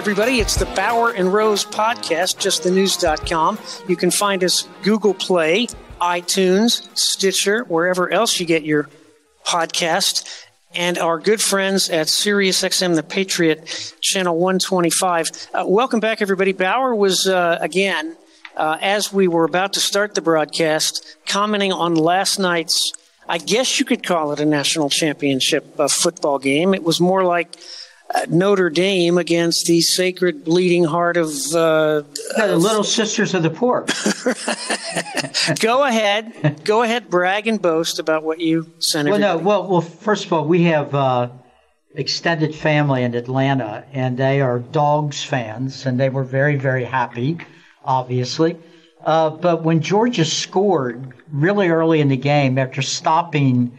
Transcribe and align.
Everybody. 0.00 0.40
It's 0.40 0.56
the 0.56 0.64
Bauer 0.64 1.10
and 1.10 1.30
Rose 1.30 1.62
podcast, 1.62 2.38
justthenews.com. 2.38 3.58
You 3.86 3.96
can 3.96 4.10
find 4.10 4.42
us 4.42 4.66
Google 4.82 5.12
Play, 5.12 5.66
iTunes, 6.00 6.88
Stitcher, 6.96 7.64
wherever 7.64 8.10
else 8.10 8.40
you 8.40 8.46
get 8.46 8.62
your 8.62 8.88
podcast, 9.44 10.46
and 10.74 10.96
our 10.96 11.18
good 11.18 11.42
friends 11.42 11.90
at 11.90 12.06
SiriusXM 12.06 12.94
The 12.94 13.02
Patriot, 13.02 13.94
channel 14.00 14.38
125. 14.38 15.28
Uh, 15.52 15.64
welcome 15.66 16.00
back, 16.00 16.22
everybody. 16.22 16.52
Bauer 16.52 16.94
was, 16.94 17.28
uh, 17.28 17.58
again, 17.60 18.16
uh, 18.56 18.78
as 18.80 19.12
we 19.12 19.28
were 19.28 19.44
about 19.44 19.74
to 19.74 19.80
start 19.80 20.14
the 20.14 20.22
broadcast, 20.22 21.18
commenting 21.26 21.74
on 21.74 21.94
last 21.94 22.38
night's, 22.38 22.94
I 23.28 23.36
guess 23.36 23.78
you 23.78 23.84
could 23.84 24.02
call 24.02 24.32
it 24.32 24.40
a 24.40 24.46
national 24.46 24.88
championship 24.88 25.78
uh, 25.78 25.88
football 25.88 26.38
game. 26.38 26.72
It 26.72 26.84
was 26.84 27.02
more 27.02 27.22
like 27.22 27.54
Notre 28.28 28.70
Dame 28.70 29.18
against 29.18 29.66
the 29.66 29.80
sacred 29.80 30.44
bleeding 30.44 30.84
heart 30.84 31.16
of. 31.16 31.30
Uh, 31.54 32.02
Yeah, 32.36 32.48
the 32.48 32.56
Little 32.56 32.84
Sisters 32.84 33.34
of 33.34 33.42
the 33.42 33.50
Poor. 33.50 33.86
go 35.60 35.84
ahead, 35.84 36.64
go 36.64 36.82
ahead, 36.82 37.08
brag 37.08 37.46
and 37.46 37.60
boast 37.60 37.98
about 37.98 38.22
what 38.22 38.40
you 38.40 38.70
sent. 38.78 39.08
well, 39.08 39.18
no, 39.18 39.36
well, 39.36 39.68
well, 39.68 39.80
first 39.80 40.26
of 40.26 40.32
all, 40.32 40.44
we 40.44 40.64
have 40.64 40.94
uh, 40.94 41.28
extended 41.94 42.54
family 42.54 43.02
in 43.02 43.14
Atlanta, 43.14 43.84
and 43.92 44.16
they 44.16 44.40
are 44.40 44.58
Dogs 44.58 45.22
fans, 45.22 45.86
and 45.86 45.98
they 45.98 46.08
were 46.08 46.24
very, 46.24 46.56
very 46.56 46.84
happy, 46.84 47.38
obviously. 47.84 48.56
Uh, 49.04 49.30
but 49.30 49.62
when 49.62 49.80
Georgia 49.80 50.24
scored 50.24 51.14
really 51.32 51.68
early 51.68 52.00
in 52.00 52.08
the 52.08 52.16
game 52.16 52.58
after 52.58 52.82
stopping 52.82 53.78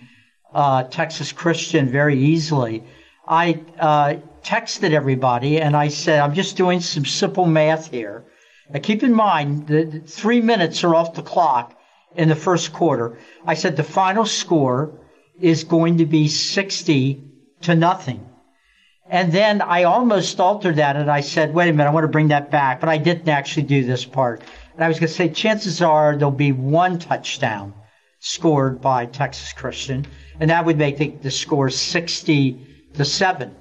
uh, 0.53 0.83
Texas 0.83 1.31
Christian 1.31 1.89
very 1.89 2.17
easily, 2.17 2.83
I 3.31 3.61
uh, 3.79 4.15
texted 4.43 4.91
everybody 4.91 5.61
and 5.61 5.73
I 5.73 5.87
said, 5.87 6.19
I'm 6.19 6.33
just 6.33 6.57
doing 6.57 6.81
some 6.81 7.05
simple 7.05 7.45
math 7.45 7.89
here. 7.89 8.25
Now 8.69 8.81
keep 8.81 9.03
in 9.03 9.13
mind 9.13 9.67
that 9.67 10.09
three 10.09 10.41
minutes 10.41 10.83
are 10.83 10.93
off 10.93 11.13
the 11.13 11.21
clock 11.21 11.73
in 12.17 12.27
the 12.27 12.35
first 12.35 12.73
quarter. 12.73 13.17
I 13.45 13.53
said 13.53 13.77
the 13.77 13.83
final 13.83 14.25
score 14.25 14.99
is 15.39 15.63
going 15.63 15.99
to 15.99 16.05
be 16.05 16.27
60 16.27 17.23
to 17.61 17.73
nothing. 17.73 18.27
And 19.09 19.31
then 19.31 19.61
I 19.61 19.83
almost 19.83 20.37
altered 20.41 20.75
that 20.75 20.97
and 20.97 21.09
I 21.09 21.21
said, 21.21 21.53
wait 21.53 21.69
a 21.69 21.71
minute, 21.71 21.89
I 21.89 21.93
want 21.93 22.03
to 22.03 22.09
bring 22.09 22.27
that 22.27 22.51
back, 22.51 22.81
but 22.81 22.89
I 22.89 22.97
didn't 22.97 23.29
actually 23.29 23.63
do 23.63 23.85
this 23.85 24.03
part. 24.03 24.41
And 24.75 24.83
I 24.83 24.89
was 24.89 24.99
going 24.99 25.07
to 25.07 25.13
say, 25.13 25.29
chances 25.29 25.81
are 25.81 26.17
there'll 26.17 26.31
be 26.31 26.51
one 26.51 26.99
touchdown 26.99 27.75
scored 28.19 28.81
by 28.81 29.05
Texas 29.05 29.53
Christian, 29.53 30.05
and 30.41 30.49
that 30.49 30.65
would 30.65 30.77
make 30.77 30.97
the, 30.97 31.09
the 31.21 31.31
score 31.31 31.69
60 31.69 32.67
to 32.95 33.05
7. 33.05 33.55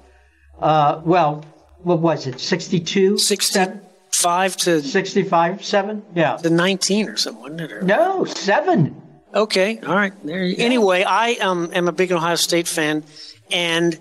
Uh, 0.59 1.01
well, 1.05 1.43
what 1.83 1.99
was 1.99 2.27
it, 2.27 2.39
62? 2.39 3.17
65 3.17 4.57
to 4.57 4.81
65, 4.81 5.63
7? 5.65 6.03
Yeah. 6.15 6.37
the 6.37 6.49
19 6.49 7.09
or 7.09 7.17
something, 7.17 7.41
wasn't 7.41 7.61
it? 7.61 7.71
Or- 7.71 7.81
No, 7.81 8.25
7. 8.25 8.95
Okay, 9.33 9.79
all 9.79 9.95
right. 9.95 10.13
There. 10.25 10.43
You, 10.43 10.55
Anyway, 10.59 11.03
I 11.03 11.33
um, 11.35 11.71
am 11.73 11.87
a 11.87 11.91
big 11.93 12.11
Ohio 12.11 12.35
State 12.35 12.67
fan, 12.67 13.03
and 13.49 13.97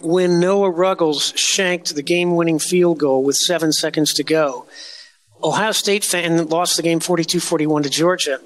when 0.00 0.38
Noah 0.40 0.70
Ruggles 0.70 1.32
shanked 1.36 1.94
the 1.94 2.02
game-winning 2.02 2.58
field 2.58 2.98
goal 2.98 3.22
with 3.24 3.36
seven 3.36 3.72
seconds 3.72 4.12
to 4.14 4.22
go, 4.24 4.66
Ohio 5.42 5.72
State 5.72 6.04
fan 6.04 6.46
lost 6.48 6.76
the 6.76 6.82
game 6.82 7.00
42-41 7.00 7.84
to 7.84 7.90
Georgia. 7.90 8.38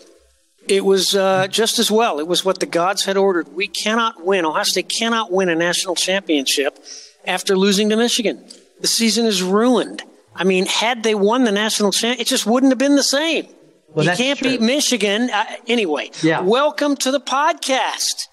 It 0.69 0.85
was 0.85 1.15
uh, 1.15 1.47
just 1.49 1.79
as 1.79 1.91
well. 1.91 2.19
It 2.21 2.27
was 2.29 2.45
what 2.45 2.61
the 2.61 2.67
gods 2.67 3.05
had 3.05 3.17
ordered. 3.17 3.49
We 3.55 3.69
cannot 3.69 4.25
win. 4.25 4.45
Ohio 4.45 4.65
State 4.65 4.89
cannot 4.91 5.33
win 5.33 5.49
a 5.49 5.55
national 5.55 5.95
championship 5.95 6.79
after 7.27 7.57
losing 7.57 7.89
to 7.89 7.97
Michigan. 7.97 8.45
The 8.81 8.87
season 8.87 9.25
is 9.27 9.43
ruined. 9.43 10.03
I 10.35 10.45
mean, 10.45 10.67
had 10.67 11.03
they 11.03 11.15
won 11.15 11.45
the 11.45 11.53
national 11.53 11.91
championship, 11.93 12.21
it 12.21 12.29
just 12.29 12.47
wouldn't 12.47 12.71
have 12.71 12.79
been 12.79 12.97
the 12.97 13.03
same. 13.03 13.47
Well, 13.95 14.05
you 14.05 14.13
can't 14.13 14.39
true. 14.39 14.51
beat 14.51 14.61
Michigan. 14.61 15.31
Uh, 15.31 15.45
anyway, 15.67 16.11
Yeah. 16.23 16.41
welcome 16.41 16.97
to 16.97 17.11
the 17.11 17.21
podcast. 17.21 18.27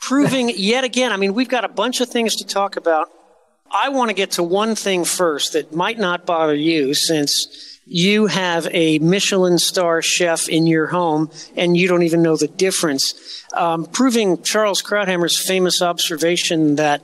Proving 0.00 0.48
yet 0.56 0.84
again, 0.84 1.12
I 1.12 1.18
mean, 1.18 1.34
we've 1.34 1.48
got 1.48 1.64
a 1.64 1.68
bunch 1.68 2.00
of 2.00 2.08
things 2.08 2.36
to 2.36 2.44
talk 2.46 2.76
about. 2.76 3.10
I 3.70 3.90
want 3.90 4.08
to 4.08 4.14
get 4.14 4.32
to 4.32 4.42
one 4.42 4.74
thing 4.74 5.04
first 5.04 5.52
that 5.52 5.74
might 5.74 5.98
not 5.98 6.24
bother 6.26 6.54
you 6.54 6.94
since 6.94 7.71
you 7.92 8.26
have 8.26 8.66
a 8.70 8.98
Michelin 9.00 9.58
star 9.58 10.00
chef 10.00 10.48
in 10.48 10.66
your 10.66 10.86
home 10.86 11.30
and 11.56 11.76
you 11.76 11.86
don't 11.86 12.04
even 12.04 12.22
know 12.22 12.36
the 12.36 12.48
difference. 12.48 13.44
Um, 13.52 13.84
proving 13.84 14.42
Charles 14.42 14.82
Krauthammer's 14.82 15.38
famous 15.38 15.82
observation 15.82 16.76
that 16.76 17.02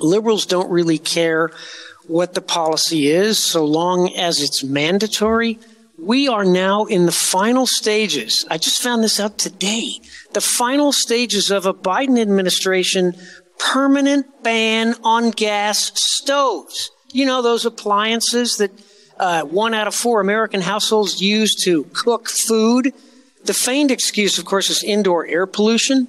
liberals 0.00 0.46
don't 0.46 0.68
really 0.68 0.98
care 0.98 1.52
what 2.08 2.34
the 2.34 2.40
policy 2.40 3.06
is 3.06 3.38
so 3.38 3.64
long 3.64 4.12
as 4.16 4.42
it's 4.42 4.64
mandatory. 4.64 5.60
We 5.96 6.26
are 6.26 6.44
now 6.44 6.86
in 6.86 7.06
the 7.06 7.12
final 7.12 7.66
stages. 7.68 8.44
I 8.50 8.58
just 8.58 8.82
found 8.82 9.04
this 9.04 9.20
out 9.20 9.38
today. 9.38 10.00
The 10.32 10.40
final 10.40 10.90
stages 10.90 11.52
of 11.52 11.66
a 11.66 11.74
Biden 11.74 12.20
administration 12.20 13.14
permanent 13.60 14.42
ban 14.42 14.96
on 15.04 15.30
gas 15.30 15.92
stoves. 15.94 16.90
You 17.12 17.26
know, 17.26 17.42
those 17.42 17.64
appliances 17.64 18.56
that 18.56 18.72
uh, 19.20 19.44
one 19.44 19.74
out 19.74 19.86
of 19.86 19.94
four 19.94 20.20
American 20.20 20.60
households 20.60 21.20
use 21.20 21.54
to 21.64 21.84
cook 21.92 22.28
food. 22.28 22.92
The 23.44 23.54
feigned 23.54 23.90
excuse, 23.90 24.38
of 24.38 24.44
course, 24.44 24.70
is 24.70 24.82
indoor 24.82 25.26
air 25.26 25.46
pollution 25.46 26.08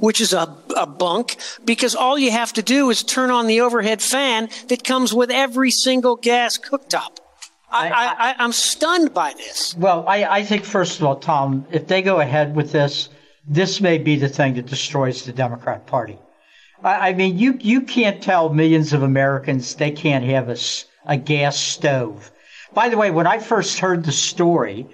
which 0.00 0.20
is 0.20 0.32
a, 0.32 0.56
a 0.76 0.86
bunk 0.86 1.36
because 1.64 1.94
all 1.94 2.18
you 2.18 2.30
have 2.30 2.52
to 2.52 2.60
do 2.60 2.90
is 2.90 3.04
turn 3.04 3.30
on 3.30 3.46
the 3.46 3.60
overhead 3.60 4.02
fan 4.02 4.48
that 4.68 4.82
comes 4.82 5.14
with 5.14 5.30
every 5.30 5.70
single 5.70 6.16
gas 6.16 6.58
cooktop. 6.58 7.18
I, 7.70 8.34
I'm 8.38 8.52
stunned 8.52 9.12
by 9.12 9.34
this. 9.36 9.76
Well, 9.76 10.04
I, 10.08 10.24
I 10.24 10.44
think, 10.44 10.64
first 10.64 10.98
of 10.98 11.06
all, 11.06 11.16
Tom, 11.16 11.66
if 11.70 11.86
they 11.86 12.02
go 12.02 12.20
ahead 12.20 12.54
with 12.54 12.72
this, 12.72 13.08
this 13.46 13.80
may 13.80 13.98
be 13.98 14.16
the 14.16 14.28
thing 14.28 14.54
that 14.54 14.66
destroys 14.66 15.24
the 15.24 15.32
Democrat 15.32 15.86
Party. 15.86 16.18
I, 16.82 17.10
I 17.10 17.12
mean, 17.14 17.38
you, 17.38 17.58
you 17.60 17.82
can't 17.82 18.22
tell 18.22 18.52
millions 18.52 18.92
of 18.92 19.02
Americans 19.02 19.74
they 19.74 19.90
can't 19.90 20.24
have 20.24 20.48
a, 20.48 20.56
a 21.06 21.16
gas 21.16 21.56
stove. 21.56 22.30
By 22.74 22.88
the 22.88 22.96
way, 22.96 23.10
when 23.10 23.26
I 23.26 23.38
first 23.38 23.78
heard 23.78 24.04
the 24.04 24.12
story, 24.12 24.86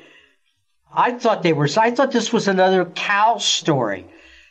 I 0.95 1.13
thought 1.13 1.43
they 1.43 1.53
were, 1.53 1.69
I 1.77 1.91
thought 1.91 2.13
this 2.13 2.33
was 2.33 2.49
another 2.49 2.85
cow 2.85 3.39
story, 3.39 4.07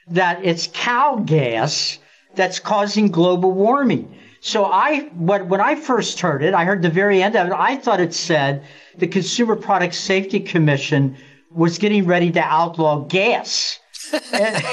that 0.08 0.44
it's 0.44 0.68
cow 0.74 1.18
gas 1.24 2.00
that's 2.36 2.60
causing 2.60 3.12
global 3.12 3.52
warming. 3.52 4.18
So 4.40 4.66
I, 4.66 5.02
when, 5.16 5.50
when 5.50 5.62
I 5.62 5.76
first 5.76 6.20
heard 6.20 6.44
it, 6.44 6.56
I 6.56 6.66
heard 6.66 6.82
the 6.82 6.90
very 6.90 7.22
end 7.22 7.36
of 7.36 7.48
it, 7.48 7.54
I 7.54 7.76
thought 7.76 8.00
it 8.00 8.14
said 8.14 8.66
the 8.97 9.08
Consumer 9.08 9.56
Product 9.56 9.94
Safety 9.94 10.40
Commission 10.40 11.16
was 11.52 11.78
getting 11.78 12.06
ready 12.06 12.32
to 12.32 12.40
outlaw 12.40 13.02
gas. 13.02 13.80
And, 14.34 14.64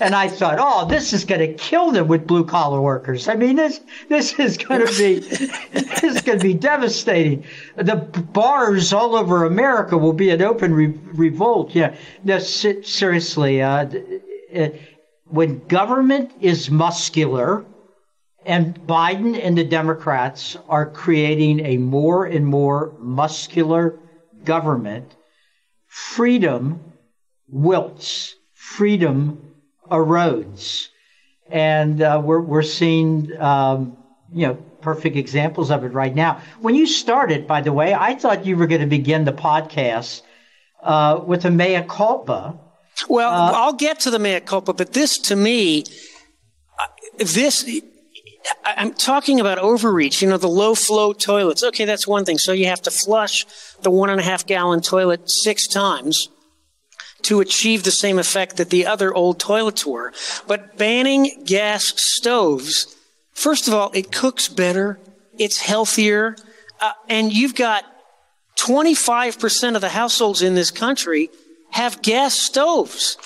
and 0.00 0.14
I 0.14 0.28
thought, 0.28 0.58
oh, 0.58 0.86
this 0.86 1.12
is 1.12 1.24
going 1.24 1.40
to 1.40 1.52
kill 1.54 1.90
them 1.90 2.08
with 2.08 2.26
blue 2.26 2.44
collar 2.44 2.80
workers. 2.80 3.28
I 3.28 3.34
mean, 3.34 3.56
this 3.56 3.80
this 4.08 4.38
is 4.38 4.56
going 4.56 4.86
to 4.86 4.92
be 4.98 5.18
this 5.72 6.02
is 6.02 6.22
going 6.22 6.38
to 6.38 6.42
be 6.42 6.54
devastating. 6.54 7.44
The 7.76 7.96
bars 7.96 8.92
all 8.92 9.16
over 9.16 9.44
America 9.44 9.96
will 9.96 10.12
be 10.12 10.30
an 10.30 10.42
open 10.42 10.74
re- 10.74 10.98
revolt. 11.14 11.74
Yeah, 11.74 11.94
no, 12.24 12.38
se- 12.38 12.82
seriously. 12.82 13.62
Uh, 13.62 13.86
uh, 14.54 14.68
when 15.28 15.66
government 15.66 16.32
is 16.40 16.70
muscular, 16.70 17.64
and 18.46 18.78
Biden 18.86 19.38
and 19.42 19.58
the 19.58 19.64
Democrats 19.64 20.56
are 20.68 20.88
creating 20.88 21.60
a 21.66 21.76
more 21.78 22.24
and 22.24 22.46
more 22.46 22.94
muscular 23.00 23.98
government, 24.44 25.16
freedom 25.88 26.80
wilts, 27.48 28.36
freedom 28.66 29.54
erodes. 29.90 30.88
And 31.48 32.02
uh, 32.02 32.20
we're, 32.22 32.40
we're 32.40 32.62
seeing 32.62 33.30
um, 33.40 33.96
you 34.32 34.48
know, 34.48 34.54
perfect 34.80 35.16
examples 35.16 35.70
of 35.70 35.84
it 35.84 35.92
right 35.92 36.14
now. 36.14 36.40
When 36.60 36.74
you 36.74 36.86
started, 36.86 37.46
by 37.46 37.60
the 37.60 37.72
way, 37.72 37.94
I 37.94 38.14
thought 38.16 38.44
you 38.44 38.56
were 38.56 38.66
going 38.66 38.80
to 38.80 38.86
begin 38.88 39.24
the 39.24 39.32
podcast 39.32 40.22
uh, 40.82 41.20
with 41.24 41.44
a 41.44 41.50
mea 41.50 41.84
culpa. 41.88 42.58
Well, 43.08 43.30
uh, 43.30 43.52
I'll 43.52 43.72
get 43.72 44.00
to 44.00 44.10
the 44.10 44.18
mea 44.18 44.40
culpa, 44.40 44.72
but 44.72 44.92
this 44.92 45.18
to 45.18 45.36
me, 45.36 45.84
uh, 46.78 46.86
this 47.18 47.68
I'm 48.64 48.92
talking 48.94 49.38
about 49.38 49.58
overreach, 49.58 50.22
you 50.22 50.28
know, 50.28 50.38
the 50.38 50.48
low 50.48 50.74
flow 50.74 51.12
toilets. 51.12 51.62
Okay, 51.62 51.84
that's 51.84 52.06
one 52.06 52.24
thing. 52.24 52.38
So 52.38 52.52
you 52.52 52.66
have 52.66 52.82
to 52.82 52.90
flush 52.90 53.46
the 53.82 53.90
one 53.90 54.10
and 54.10 54.20
a 54.20 54.24
half 54.24 54.46
gallon 54.46 54.80
toilet 54.80 55.30
six 55.30 55.68
times 55.68 56.28
to 57.22 57.40
achieve 57.40 57.82
the 57.82 57.90
same 57.90 58.18
effect 58.18 58.56
that 58.56 58.70
the 58.70 58.86
other 58.86 59.12
old 59.14 59.40
toilets 59.40 59.84
were. 59.84 60.12
But 60.46 60.76
banning 60.76 61.42
gas 61.44 61.92
stoves, 61.96 62.96
first 63.32 63.68
of 63.68 63.74
all, 63.74 63.90
it 63.94 64.12
cooks 64.12 64.48
better, 64.48 64.98
it's 65.38 65.60
healthier, 65.60 66.36
uh, 66.80 66.92
and 67.08 67.32
you've 67.32 67.54
got 67.54 67.84
25% 68.56 69.74
of 69.74 69.80
the 69.80 69.88
households 69.88 70.42
in 70.42 70.54
this 70.54 70.70
country 70.70 71.30
have 71.70 72.02
gas 72.02 72.34
stoves. 72.34 73.18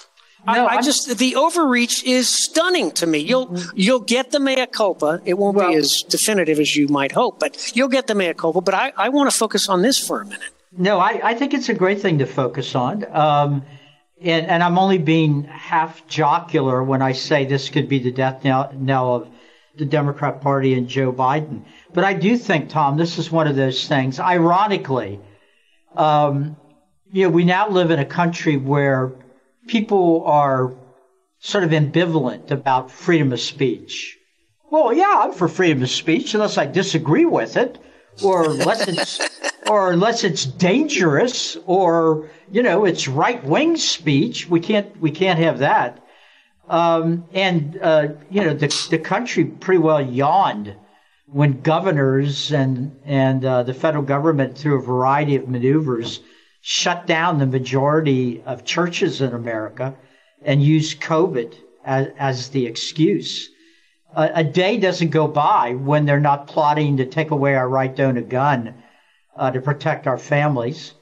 No, 0.47 0.67
I, 0.67 0.77
I 0.77 0.83
just 0.83 1.19
the 1.19 1.37
overreach 1.37 2.03
is 2.05 2.29
stunning 2.29 2.91
to 2.93 3.07
me. 3.07 3.19
You'll 3.19 3.59
you'll 3.75 4.01
get 4.01 4.31
the 4.31 4.41
mea 4.41 4.67
culpa. 4.67 5.21
It 5.25 5.35
won't 5.35 5.57
well, 5.57 5.71
be 5.71 5.77
as 5.77 6.03
definitive 6.09 6.59
as 6.59 6.75
you 6.75 6.89
might 6.89 7.13
hope, 7.13 7.39
but 7.39 7.77
you'll 7.77 7.89
get 7.89 8.07
the 8.07 8.15
mea 8.15 8.33
culpa. 8.33 8.63
But 8.63 8.75
I, 8.75 8.93
I 8.97 9.11
want 9.11 9.31
to 9.31 9.37
focus 9.37 9.69
on 9.69 9.83
this 9.83 9.99
for 9.99 10.23
a 10.23 10.25
minute. 10.25 10.49
No, 10.73 10.99
I, 10.99 11.21
I 11.23 11.35
think 11.35 11.53
it's 11.53 11.69
a 11.69 11.75
great 11.75 12.01
thing 12.01 12.19
to 12.19 12.27
focus 12.27 12.75
on. 12.75 13.05
Um, 13.15 13.63
and, 14.21 14.47
and 14.47 14.63
I'm 14.63 14.79
only 14.79 14.99
being 14.99 15.45
half 15.45 16.07
jocular 16.07 16.83
when 16.83 17.03
I 17.03 17.13
say 17.13 17.45
this 17.45 17.71
could 17.71 17.89
be 17.89 17.99
the 17.99 18.13
death 18.13 18.45
knell, 18.45 19.15
of 19.15 19.29
the 19.77 19.85
Democrat 19.85 20.41
Party 20.41 20.75
and 20.75 20.89
Joe 20.89 21.13
Biden. 21.13 21.65
But 21.93 22.05
I 22.05 22.13
do 22.13 22.37
think, 22.37 22.69
Tom, 22.69 22.97
this 22.97 23.19
is 23.19 23.31
one 23.31 23.47
of 23.47 23.57
those 23.57 23.89
things. 23.89 24.21
Ironically, 24.21 25.21
um, 25.97 26.57
you 27.13 27.25
know, 27.25 27.31
we 27.31 27.45
now 27.45 27.69
live 27.69 27.91
in 27.91 27.99
a 27.99 28.05
country 28.05 28.57
where 28.57 29.13
people 29.67 30.25
are 30.27 30.75
sort 31.39 31.65
of 31.65 31.71
ambivalent 31.71 32.51
about 32.51 32.91
freedom 32.91 33.33
of 33.33 33.41
speech. 33.41 34.19
Well, 34.71 34.93
yeah, 34.93 35.23
I'm 35.25 35.33
for 35.33 35.49
freedom 35.49 35.83
of 35.83 35.91
speech 35.91 36.35
unless 36.35 36.59
I 36.59 36.67
disagree 36.67 37.25
with 37.25 37.57
it, 37.57 37.79
or 38.23 38.51
unless 38.51 38.89
it's, 38.89 39.21
or 39.69 39.93
unless 39.93 40.25
it's 40.25 40.45
dangerous, 40.45 41.57
or 41.67 42.29
you 42.51 42.63
know, 42.63 42.85
it's 42.85 43.09
right 43.09 43.43
wing 43.45 43.77
speech. 43.77 44.49
We 44.49 44.61
can't 44.61 45.01
we 45.01 45.11
can't 45.11 45.39
have 45.39 45.59
that. 45.59 46.05
Um, 46.69 47.25
and 47.33 47.79
uh, 47.83 48.09
you 48.31 48.45
know, 48.45 48.55
the 48.55 48.69
the 48.91 48.99
country 48.99 49.45
pretty 49.45 49.79
well 49.79 50.01
yawned 50.01 50.75
when 51.27 51.61
governors 51.61 52.53
and 52.53 52.97
and 53.05 53.45
uh, 53.45 53.63
the 53.63 53.75
federal 53.75 54.05
government, 54.05 54.57
through 54.57 54.79
a 54.79 54.83
variety 54.83 55.37
of 55.37 55.49
maneuvers, 55.49 56.21
shut 56.61 57.07
down 57.07 57.39
the 57.39 57.47
majority 57.47 58.43
of 58.47 58.65
churches 58.65 59.21
in 59.21 59.33
America 59.33 59.95
and 60.43 60.63
used 60.63 61.01
COVID 61.01 61.55
as, 61.85 62.09
as 62.19 62.49
the 62.51 62.67
excuse. 62.67 63.51
A, 64.15 64.31
a, 64.37 64.45
day 64.45 64.77
doesn't 64.77 65.11
go 65.11 65.29
by 65.29 65.75
when 65.75 66.05
they're 66.05 66.21
not 66.21 66.47
plotting 66.49 66.97
to 66.97 67.07
take 67.07 67.31
away 67.31 67.55
our 67.55 67.69
right 67.69 67.95
to 67.97 68.05
own 68.05 68.17
a 68.17 68.23
gun 68.23 68.75
uh, 69.37 69.51
to 69.51 69.61
protect 69.61 70.07
our 70.07 70.19
families. 70.19 70.95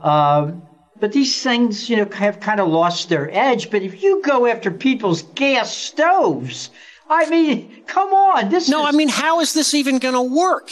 Um, 0.00 0.62
but 0.98 1.12
these 1.12 1.42
things, 1.42 1.90
you 1.90 1.96
know, 1.96 2.08
have 2.12 2.40
kind 2.40 2.60
of 2.60 2.68
lost 2.68 3.08
their 3.08 3.30
edge. 3.30 3.70
But 3.70 3.82
if 3.82 4.02
you 4.02 4.22
go 4.22 4.46
after 4.46 4.70
people's 4.70 5.22
gas 5.22 5.76
stoves, 5.76 6.70
I 7.08 7.28
mean, 7.28 7.82
come 7.86 8.14
on. 8.14 8.48
This 8.48 8.68
no, 8.68 8.86
is... 8.86 8.94
I 8.94 8.96
mean, 8.96 9.08
how 9.08 9.40
is 9.40 9.52
this 9.52 9.74
even 9.74 9.98
going 9.98 10.14
to 10.14 10.22
work? 10.22 10.70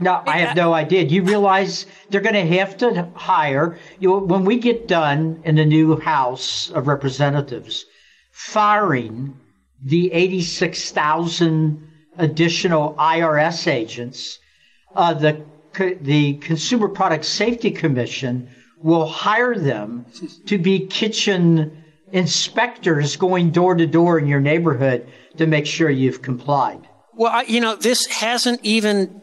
No, 0.00 0.22
I 0.26 0.38
have 0.38 0.56
no 0.56 0.74
idea. 0.74 1.04
Do 1.04 1.14
You 1.14 1.22
realize 1.22 1.86
they're 2.10 2.20
going 2.20 2.34
to 2.34 2.56
have 2.56 2.76
to 2.78 3.08
hire 3.14 3.78
you 4.00 4.08
know, 4.08 4.18
when 4.18 4.44
we 4.44 4.58
get 4.58 4.88
done 4.88 5.40
in 5.44 5.54
the 5.54 5.64
new 5.64 6.00
House 6.00 6.70
of 6.70 6.88
Representatives, 6.88 7.86
firing 8.32 9.38
the 9.84 10.12
eighty-six 10.12 10.90
thousand 10.90 11.86
additional 12.18 12.94
IRS 12.94 13.68
agents. 13.70 14.38
Uh, 14.94 15.14
the 15.14 15.44
the 16.00 16.34
Consumer 16.34 16.88
Product 16.88 17.24
Safety 17.24 17.70
Commission 17.70 18.48
will 18.78 19.06
hire 19.06 19.54
them 19.54 20.06
to 20.46 20.58
be 20.58 20.86
kitchen 20.86 21.84
inspectors 22.12 23.16
going 23.16 23.50
door 23.50 23.74
to 23.74 23.86
door 23.86 24.18
in 24.18 24.26
your 24.28 24.40
neighborhood 24.40 25.06
to 25.36 25.46
make 25.46 25.66
sure 25.66 25.90
you've 25.90 26.22
complied. 26.22 26.80
Well, 27.14 27.32
I, 27.32 27.42
you 27.42 27.60
know, 27.60 27.74
this 27.76 28.06
hasn't 28.06 28.60
even 28.62 29.20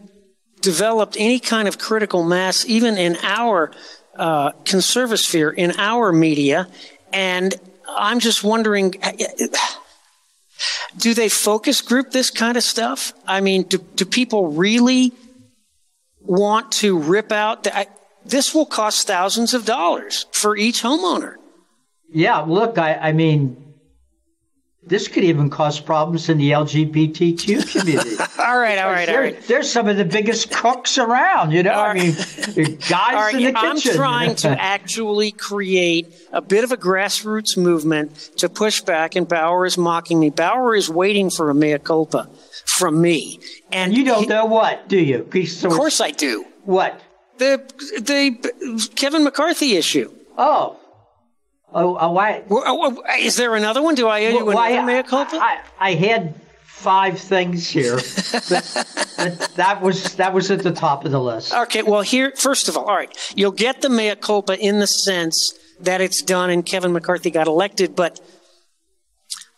developed 0.62 1.16
any 1.18 1.40
kind 1.40 1.68
of 1.68 1.78
critical 1.78 2.24
mass, 2.24 2.66
even 2.66 2.98
in 2.98 3.18
our 3.22 3.72
uh, 4.16 4.52
conservasphere, 4.66 5.54
in 5.54 5.72
our 5.78 6.12
media. 6.12 6.68
And 7.14 7.56
I'm 7.88 8.20
just 8.20 8.44
wondering 8.44 8.96
do 10.98 11.14
they 11.14 11.30
focus 11.30 11.82
group 11.82 12.12
this 12.12 12.30
kind 12.30 12.58
of 12.58 12.64
stuff? 12.64 13.14
I 13.26 13.42
mean, 13.42 13.64
do, 13.64 13.78
do 13.96 14.06
people 14.06 14.52
really 14.52 15.14
want 16.20 16.72
to 16.74 16.98
rip 16.98 17.32
out? 17.32 17.64
The, 17.64 17.78
I, 17.78 17.88
this 18.26 18.54
will 18.54 18.66
cost 18.66 19.08
thousands 19.08 19.54
of 19.54 19.66
dollars 19.66 20.26
for 20.32 20.56
each 20.56 20.84
homeowner. 20.84 21.36
Yeah, 22.12 22.40
look, 22.40 22.78
I, 22.78 22.96
I 22.96 23.12
mean, 23.14 23.71
this 24.84 25.08
could 25.08 25.24
even 25.24 25.50
cause 25.50 25.80
problems 25.80 26.28
in 26.28 26.40
the 26.40 26.52
LGBTQ 26.52 27.72
community. 27.72 28.16
all 28.40 28.58
right, 28.58 28.80
all 28.80 28.90
right, 28.90 29.08
all 29.10 29.20
right. 29.20 29.40
There's 29.48 29.72
some 29.72 29.88
of 29.88 29.96
the 29.96 30.06
biggest 30.06 30.52
cooks 30.52 30.98
around, 30.98 31.52
you 31.52 31.62
know. 31.62 31.74
I 31.74 31.94
mean, 31.94 32.14
guys 32.90 33.14
right, 33.14 33.36
in 33.36 33.54
the 33.54 33.60
I'm 33.60 33.76
kitchen. 33.76 33.92
I'm 33.92 33.98
trying 33.98 34.36
to 34.38 34.50
actually 34.60 35.34
create 35.34 36.16
a 36.32 36.42
bit 36.42 36.64
of 36.64 36.72
a 36.72 36.78
grassroots 36.78 37.58
movement 37.58 38.16
to 38.38 38.50
push 38.50 38.82
back, 38.82 39.16
and 39.16 39.28
Bauer 39.28 39.68
is 39.68 39.78
mocking 39.78 40.20
me. 40.20 40.32
Bauer 40.32 40.74
is 40.74 40.90
waiting 40.90 41.30
for 41.30 41.52
a 41.52 41.54
mea 41.54 41.78
culpa 41.78 42.28
from 42.66 43.00
me, 43.00 43.40
and 43.72 43.96
you 43.96 44.04
don't 44.04 44.24
he, 44.24 44.28
know 44.28 44.46
what, 44.46 44.90
do 44.90 45.00
you? 45.00 45.20
of 45.20 45.72
course, 45.74 46.02
I 46.02 46.10
do. 46.10 46.44
What? 46.64 47.00
The 47.38 47.62
the 48.00 48.90
Kevin 48.96 49.24
McCarthy 49.24 49.76
issue. 49.76 50.12
Oh, 50.40 50.80
Oh, 51.74 51.98
oh 52.00 52.12
why? 52.12 52.44
Uh, 52.50 52.90
uh, 52.90 52.96
is 53.20 53.38
there 53.38 53.56
another 53.56 53.82
one? 53.82 53.96
Do 53.96 54.08
I 54.08 54.26
owe 54.26 54.30
you 54.30 54.46
well, 54.46 54.58
another 54.58 54.86
mea 54.86 55.04
culpa? 55.04 55.38
I, 55.38 55.60
I, 55.80 55.94
had 55.94 56.36
five 56.66 57.18
things 57.18 57.70
here, 57.70 57.96
but 58.50 59.52
that 59.56 59.80
was 59.82 60.16
that 60.16 60.34
was 60.34 60.52
at 60.52 60.64
the 60.64 60.72
top 60.72 61.06
of 61.06 61.12
the 61.12 61.22
list. 61.22 61.54
Okay, 61.54 61.82
well 61.82 62.02
here, 62.02 62.34
first 62.36 62.68
of 62.68 62.76
all, 62.76 62.86
all 62.86 62.96
right, 62.96 63.16
you'll 63.36 63.52
get 63.52 63.82
the 63.82 63.90
mea 63.90 64.16
culpa 64.16 64.58
in 64.58 64.80
the 64.80 64.88
sense 64.88 65.58
that 65.80 66.02
it's 66.02 66.22
done 66.22 66.50
and 66.50 66.66
Kevin 66.66 66.92
McCarthy 66.92 67.32
got 67.32 67.48
elected, 67.48 67.96
but 67.96 68.20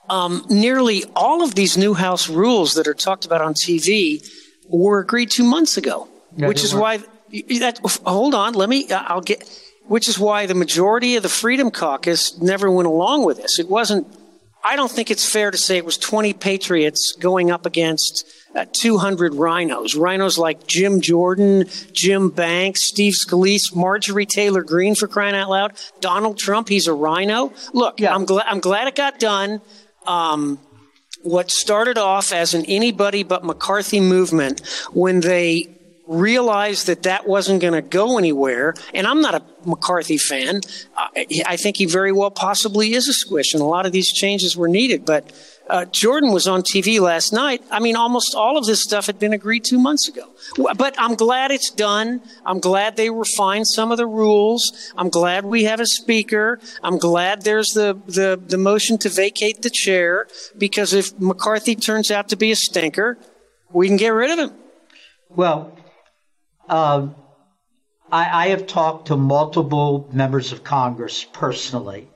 um, 0.10 0.46
nearly 0.50 1.04
all 1.16 1.44
of 1.44 1.56
these 1.56 1.78
new 1.78 1.94
House 1.94 2.30
rules 2.30 2.76
that 2.76 2.88
are 2.88 2.94
talked 2.94 3.26
about 3.26 3.42
on 3.42 3.54
TV 3.54 4.26
were 4.68 5.00
agreed 5.00 5.32
two 5.32 5.44
months 5.44 5.78
ago, 5.78 6.08
which 6.36 6.64
is 6.64 6.74
weren't. 6.74 7.02
why. 7.02 7.10
That, 7.60 7.80
hold 8.06 8.36
on, 8.36 8.54
let 8.54 8.70
me. 8.70 8.92
I'll 8.92 9.22
get 9.22 9.50
which 9.94 10.10
is 10.10 10.18
why 10.18 10.48
the 10.48 10.56
majority 10.56 11.18
of 11.18 11.22
the 11.22 11.30
Freedom 11.30 11.70
Caucus 11.70 12.42
never 12.42 12.72
went 12.72 12.88
along 12.88 13.24
with 13.26 13.38
this. 13.38 13.60
It 13.60 13.70
wasn't, 13.70 14.08
I 14.66 14.76
don't 14.76 14.90
think 14.90 15.12
it's 15.12 15.24
fair 15.24 15.52
to 15.52 15.58
say 15.58 15.78
it 15.78 15.86
was 15.86 16.00
20 16.00 16.34
patriots 16.34 17.16
going 17.20 17.52
up 17.52 17.68
against 17.68 18.26
uh, 18.56 18.66
200 18.74 19.36
rhinos. 19.36 19.94
Rhinos 19.94 20.40
like 20.40 20.66
Jim 20.66 21.00
Jordan, 21.00 21.66
Jim 21.92 22.32
Banks, 22.32 22.86
Steve 22.86 23.14
Scalise, 23.14 23.76
Marjorie 23.76 24.26
Taylor 24.26 24.64
Greene 24.64 24.96
for 24.96 25.08
crying 25.08 25.36
out 25.36 25.52
loud, 25.52 25.74
Donald 26.02 26.40
Trump, 26.40 26.70
he's 26.70 26.88
a 26.88 26.94
rhino. 26.94 27.54
Look, 27.72 28.00
yeah. 28.00 28.16
I'm, 28.16 28.26
glad 28.26 28.48
I'm 28.48 28.62
glad 28.62 28.88
it 28.88 28.96
got 28.96 29.20
done. 29.20 29.62
Um, 30.08 30.60
what 31.22 31.52
started 31.52 32.00
off 32.00 32.34
as 32.34 32.56
an 32.56 32.66
anybody 32.66 33.22
but 33.22 33.44
McCarthy 33.44 34.00
movement 34.00 34.68
when 34.92 35.20
they 35.20 35.83
realized 36.08 36.88
that 36.88 37.04
that 37.04 37.28
wasn't 37.28 37.62
going 37.62 37.74
to 37.74 37.82
go 37.82 38.18
anywhere. 38.18 38.74
And 38.94 39.08
I'm 39.08 39.22
not 39.22 39.36
a 39.36 39.44
McCarthy 39.66 40.18
fan. 40.18 40.62
I 41.46 41.56
think 41.56 41.78
he 41.78 41.86
very 41.86 42.12
well 42.12 42.32
possibly 42.32 42.94
is 42.94 43.08
a 43.08 43.14
squish, 43.14 43.54
and 43.54 43.62
a 43.62 43.66
lot 43.66 43.86
of 43.86 43.92
these 43.92 44.12
changes 44.12 44.58
were 44.58 44.68
needed. 44.68 45.06
But 45.06 45.32
uh, 45.70 45.86
Jordan 45.86 46.34
was 46.34 46.46
on 46.46 46.62
TV 46.62 47.00
last 47.00 47.32
night. 47.32 47.64
I 47.72 47.80
mean, 47.80 47.96
almost 47.96 48.36
all 48.36 48.58
of 48.58 48.66
this 48.66 48.82
stuff 48.82 49.06
had 49.06 49.18
been 49.18 49.32
agreed 49.32 49.64
two 49.64 49.80
months 49.80 50.10
ago. 50.10 50.30
But 50.76 50.96
I'm 50.98 51.16
glad 51.16 51.52
it's 51.52 51.72
done. 51.72 52.22
I'm 52.46 52.60
glad 52.60 52.98
they 52.98 53.10
refined 53.10 53.68
some 53.68 53.92
of 53.92 53.98
the 53.98 54.06
rules. 54.06 54.92
I'm 54.98 55.10
glad 55.10 55.46
we 55.46 55.64
have 55.64 55.80
a 55.80 55.86
speaker. 55.86 56.60
I'm 56.84 56.98
glad 56.98 57.44
there's 57.44 57.70
the, 57.70 57.98
the, 58.08 58.40
the 58.46 58.58
motion 58.58 58.98
to 59.00 59.10
vacate 59.10 59.62
the 59.62 59.70
chair 59.70 60.28
because 60.58 60.94
if 60.94 61.18
McCarthy 61.20 61.76
turns 61.76 62.12
out 62.12 62.28
to 62.30 62.36
be 62.36 62.52
a 62.52 62.58
stinker, 62.58 63.18
we 63.72 63.88
can 63.88 63.98
get 63.98 64.10
rid 64.10 64.32
of 64.32 64.40
him. 64.40 64.58
Well, 65.30 65.78
um, 66.70 67.16
I, 68.12 68.46
I 68.46 68.48
have 68.50 68.68
talked 68.68 69.08
to 69.08 69.18
multiple 69.18 70.10
members 70.12 70.52
of 70.52 70.64
Congress 70.64 71.26
personally, 71.34 72.10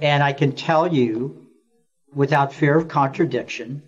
and 0.00 0.22
I 0.22 0.32
can 0.32 0.52
tell 0.52 0.92
you 0.92 1.46
without 2.14 2.52
fear 2.52 2.76
of 2.76 2.88
contradiction 2.88 3.82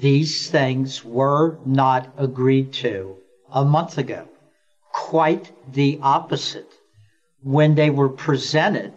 these 0.00 0.48
things 0.48 1.04
were 1.04 1.58
not 1.64 2.12
agreed 2.16 2.72
to 2.72 3.16
a 3.52 3.64
month 3.64 3.98
ago. 3.98 4.28
Quite 4.92 5.52
the 5.72 5.98
opposite. 6.02 6.72
When 7.42 7.74
they 7.74 7.90
were 7.90 8.08
presented, 8.08 8.92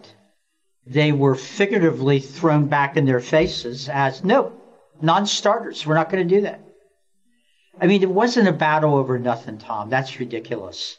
they 0.85 1.11
were 1.11 1.35
figuratively 1.35 2.19
thrown 2.19 2.67
back 2.67 2.97
in 2.97 3.05
their 3.05 3.19
faces 3.19 3.87
as 3.89 4.23
no, 4.23 4.53
non 5.01 5.25
starters. 5.25 5.85
We're 5.85 5.95
not 5.95 6.09
going 6.09 6.27
to 6.27 6.35
do 6.35 6.41
that. 6.41 6.59
I 7.81 7.87
mean, 7.87 8.03
it 8.03 8.09
wasn't 8.11 8.47
a 8.47 8.53
battle 8.53 8.95
over 8.95 9.17
nothing, 9.17 9.57
Tom. 9.57 9.89
That's 9.89 10.19
ridiculous. 10.19 10.97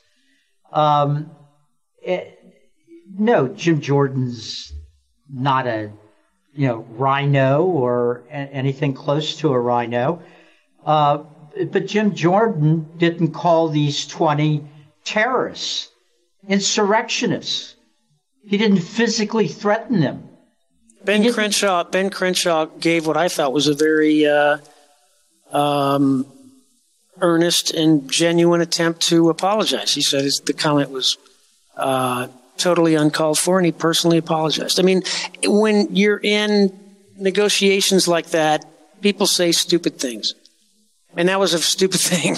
Um, 0.73 1.31
it, 2.03 2.39
no, 3.17 3.47
Jim 3.47 3.81
Jordan's 3.81 4.73
not 5.33 5.69
a 5.69 5.93
you 6.55 6.67
know 6.67 6.85
RINO 6.91 7.63
or 7.63 8.25
a- 8.29 8.33
anything 8.33 8.95
close 8.95 9.37
to 9.37 9.53
a 9.53 9.61
rhino. 9.61 10.23
Uh, 10.85 11.19
but 11.71 11.87
Jim 11.87 12.15
Jordan 12.15 12.89
didn't 12.97 13.33
call 13.33 13.69
these 13.69 14.07
20 14.07 14.65
terrorists, 15.05 15.89
insurrectionists. 16.49 17.77
He 18.45 18.59
didn't 18.59 18.81
physically 18.81 19.47
threaten 19.47 20.01
them. 20.01 20.29
Ben 21.05 21.33
Crenshaw. 21.33 21.85
Ben 21.85 22.11
Crenshaw 22.11 22.67
gave 22.67 23.07
what 23.07 23.17
I 23.17 23.29
thought 23.29 23.53
was 23.53 23.69
a 23.69 23.75
very 23.75 24.27
uh, 24.27 24.59
um, 25.53 26.27
earnest 27.23 27.73
and 27.73 28.11
genuine 28.11 28.61
attempt 28.61 29.01
to 29.03 29.31
apologize. 29.31 29.95
He 29.95 30.03
said 30.03 30.25
his, 30.25 30.43
the 30.45 30.53
comment 30.53 30.91
was 30.91 31.17
uh, 31.77 32.29
totally 32.59 32.95
uncalled 32.95 33.39
for, 33.39 33.59
and 33.59 33.65
he 33.65 33.73
personally 33.73 34.19
apologized. 34.19 34.79
I 34.79 34.83
mean, 34.83 35.03
when 35.45 35.95
you're 35.95 36.21
in 36.23 36.79
negotiations 37.17 38.07
like 38.07 38.31
that, 38.31 38.67
people 39.01 39.27
say 39.27 39.53
stupid 39.53 39.99
things, 39.99 40.35
and 41.17 41.29
that 41.29 41.41
was 41.41 41.55
a 41.55 41.59
stupid 41.59 42.01
thing. 42.13 42.37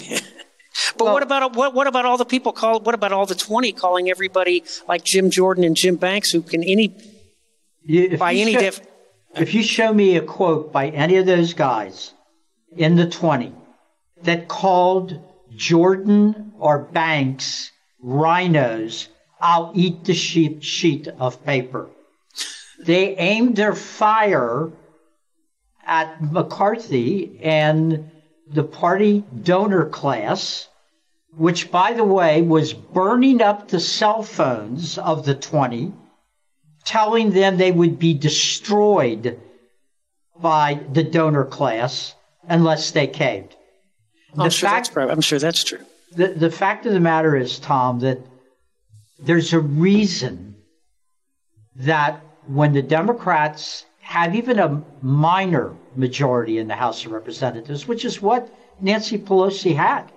but 0.97 1.05
well, 1.05 1.15
what 1.15 1.23
about 1.23 1.57
what, 1.57 1.75
what 1.75 1.87
about 1.87 2.05
all 2.05 2.17
the 2.17 2.25
people 2.25 2.53
call? 2.53 2.81
What 2.81 2.95
about 2.95 3.13
all 3.13 3.27
the 3.27 3.35
twenty 3.35 3.73
calling 3.73 4.11
everybody 4.11 4.65
like 4.87 5.03
Jim 5.03 5.31
Jordan 5.31 5.65
and 5.65 5.75
Jim 5.75 5.97
Banks 5.97 6.31
who 6.31 6.43
can 6.43 6.63
any 6.63 6.89
by 8.19 8.35
any 8.35 8.53
show, 8.53 8.71
If 9.35 9.55
you 9.55 9.63
show 9.63 9.93
me 9.93 10.17
a 10.17 10.23
quote 10.23 10.73
by 10.73 10.89
any 10.89 11.17
of 11.17 11.27
those 11.27 11.55
guys 11.55 12.13
in 12.77 12.97
the 12.97 13.09
twenty 13.09 13.53
that 14.25 14.49
called 14.49 15.21
Jordan 15.55 16.53
or 16.59 16.79
Banks 16.79 17.71
rhinos, 18.01 19.09
I'll 19.41 19.73
eat 19.75 20.05
the 20.05 20.15
sheet, 20.15 20.65
sheet 20.65 21.09
of 21.09 21.45
paper. 21.45 21.91
They 22.79 23.17
aimed 23.17 23.57
their 23.57 23.75
fire 23.75 24.73
at 25.87 26.33
McCarthy 26.33 27.39
and 27.43 28.11
the 28.51 28.65
party 28.65 29.25
donor 29.43 29.87
class, 29.89 30.69
which, 31.37 31.71
by 31.71 31.93
the 31.93 32.05
way, 32.05 32.43
was 32.43 32.73
burning 32.73 33.41
up 33.41 33.69
the 33.69 33.81
cell 33.81 34.23
phones 34.23 34.99
of 34.99 35.25
the 35.25 35.35
20, 35.35 35.93
telling 36.85 37.31
them 37.31 37.57
they 37.57 37.73
would 37.73 37.99
be 37.99 38.15
destroyed 38.15 39.41
by 40.37 40.81
the 40.93 41.03
donor 41.03 41.45
class 41.45 42.15
unless 42.49 42.91
they 42.91 43.07
caved. 43.07 43.57
I'm 44.37 44.51
sure, 44.51 44.69
fact, 44.69 44.95
that's, 44.95 45.11
I'm 45.11 45.21
sure 45.21 45.39
that's 45.39 45.65
true. 45.65 45.81
The, 46.17 46.29
the 46.29 46.51
fact 46.51 46.87
of 46.87 46.93
the 46.93 47.01
matter 47.01 47.37
is, 47.37 47.59
Tom, 47.59 48.01
that 48.01 48.19
there's 49.19 49.53
a 49.53 49.61
reason 49.61 50.57
that 51.77 52.21
when 52.47 52.73
the 52.73 52.83
Democrats 52.83 53.85
have 54.01 54.35
even 54.35 54.59
a 54.59 54.83
minor 55.03 55.75
majority 55.97 56.59
in 56.59 56.69
the 56.69 56.75
House 56.75 57.05
of 57.07 57.13
Representatives, 57.13 57.89
which 57.89 58.05
is 58.05 58.21
what 58.21 58.53
Nancy 58.81 59.19
Pelosi 59.19 59.75
had, 59.75 60.13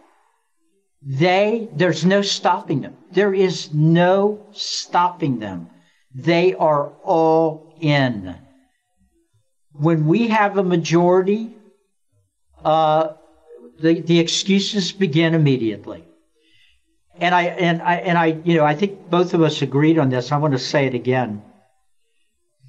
they, 1.02 1.70
there's 1.74 2.04
no 2.04 2.22
stopping 2.22 2.82
them. 2.82 2.98
There 3.12 3.34
is 3.34 3.74
no 3.74 4.46
stopping 4.52 5.40
them. 5.40 5.70
They 6.14 6.54
are 6.56 6.90
all 7.04 7.76
in. 7.80 8.36
When 9.74 10.08
we 10.08 10.28
have 10.28 10.58
a 10.58 10.64
majority, 10.64 11.56
uh, 12.66 13.14
the, 13.80 14.02
the 14.02 14.20
excuses 14.20 14.92
begin 14.92 15.34
immediately. 15.34 16.04
And 17.20 17.34
I 17.34 17.44
and 17.44 17.82
I 17.82 17.96
and 17.96 18.18
I 18.18 18.40
you 18.44 18.56
know 18.58 18.66
I 18.66 18.76
think 18.76 19.10
both 19.10 19.34
of 19.34 19.42
us 19.42 19.62
agreed 19.62 19.98
on 19.98 20.10
this. 20.10 20.32
I 20.32 20.38
want 20.38 20.52
to 20.54 20.60
say 20.60 20.86
it 20.86 20.94
again. 20.94 21.42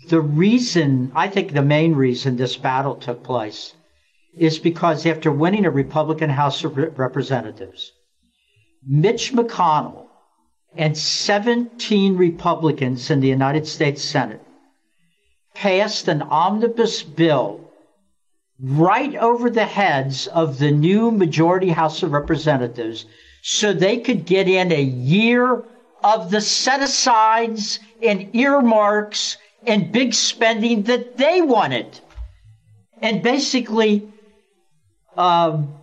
The 0.08 0.20
reason 0.20 1.12
I 1.14 1.28
think 1.28 1.52
the 1.52 1.62
main 1.62 1.94
reason 1.94 2.36
this 2.36 2.56
battle 2.56 2.96
took 2.96 3.22
place 3.22 3.74
is 4.34 4.58
because 4.58 5.04
after 5.04 5.30
winning 5.30 5.66
a 5.66 5.70
Republican 5.70 6.30
House 6.30 6.64
of 6.64 6.76
Representatives, 6.76 7.92
Mitch 8.86 9.32
McConnell 9.32 10.06
and 10.76 10.96
17 10.96 12.16
Republicans 12.16 13.10
in 13.10 13.20
the 13.20 13.28
United 13.28 13.66
States 13.66 14.02
Senate 14.02 14.40
passed 15.54 16.08
an 16.08 16.22
omnibus 16.22 17.02
bill 17.02 17.67
right 18.60 19.14
over 19.16 19.50
the 19.50 19.66
heads 19.66 20.26
of 20.26 20.58
the 20.58 20.70
new 20.70 21.10
majority 21.10 21.70
House 21.70 22.02
of 22.02 22.12
Representatives 22.12 23.06
so 23.42 23.72
they 23.72 23.98
could 23.98 24.26
get 24.26 24.48
in 24.48 24.72
a 24.72 24.82
year 24.82 25.64
of 26.02 26.30
the 26.30 26.40
set 26.40 26.82
asides 26.82 27.78
and 28.02 28.34
earmarks 28.34 29.36
and 29.66 29.92
big 29.92 30.14
spending 30.14 30.82
that 30.84 31.16
they 31.16 31.40
wanted. 31.40 32.00
And 33.00 33.22
basically 33.22 34.12
um, 35.16 35.74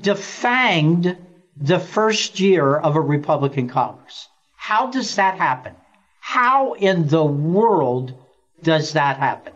defanged 0.00 1.16
the 1.56 1.78
first 1.78 2.40
year 2.40 2.76
of 2.76 2.96
a 2.96 3.00
Republican 3.00 3.68
Congress. 3.68 4.28
How 4.56 4.90
does 4.90 5.16
that 5.16 5.38
happen? 5.38 5.74
How 6.20 6.72
in 6.74 7.08
the 7.08 7.24
world 7.24 8.14
does 8.62 8.94
that 8.94 9.18
happen? 9.18 9.53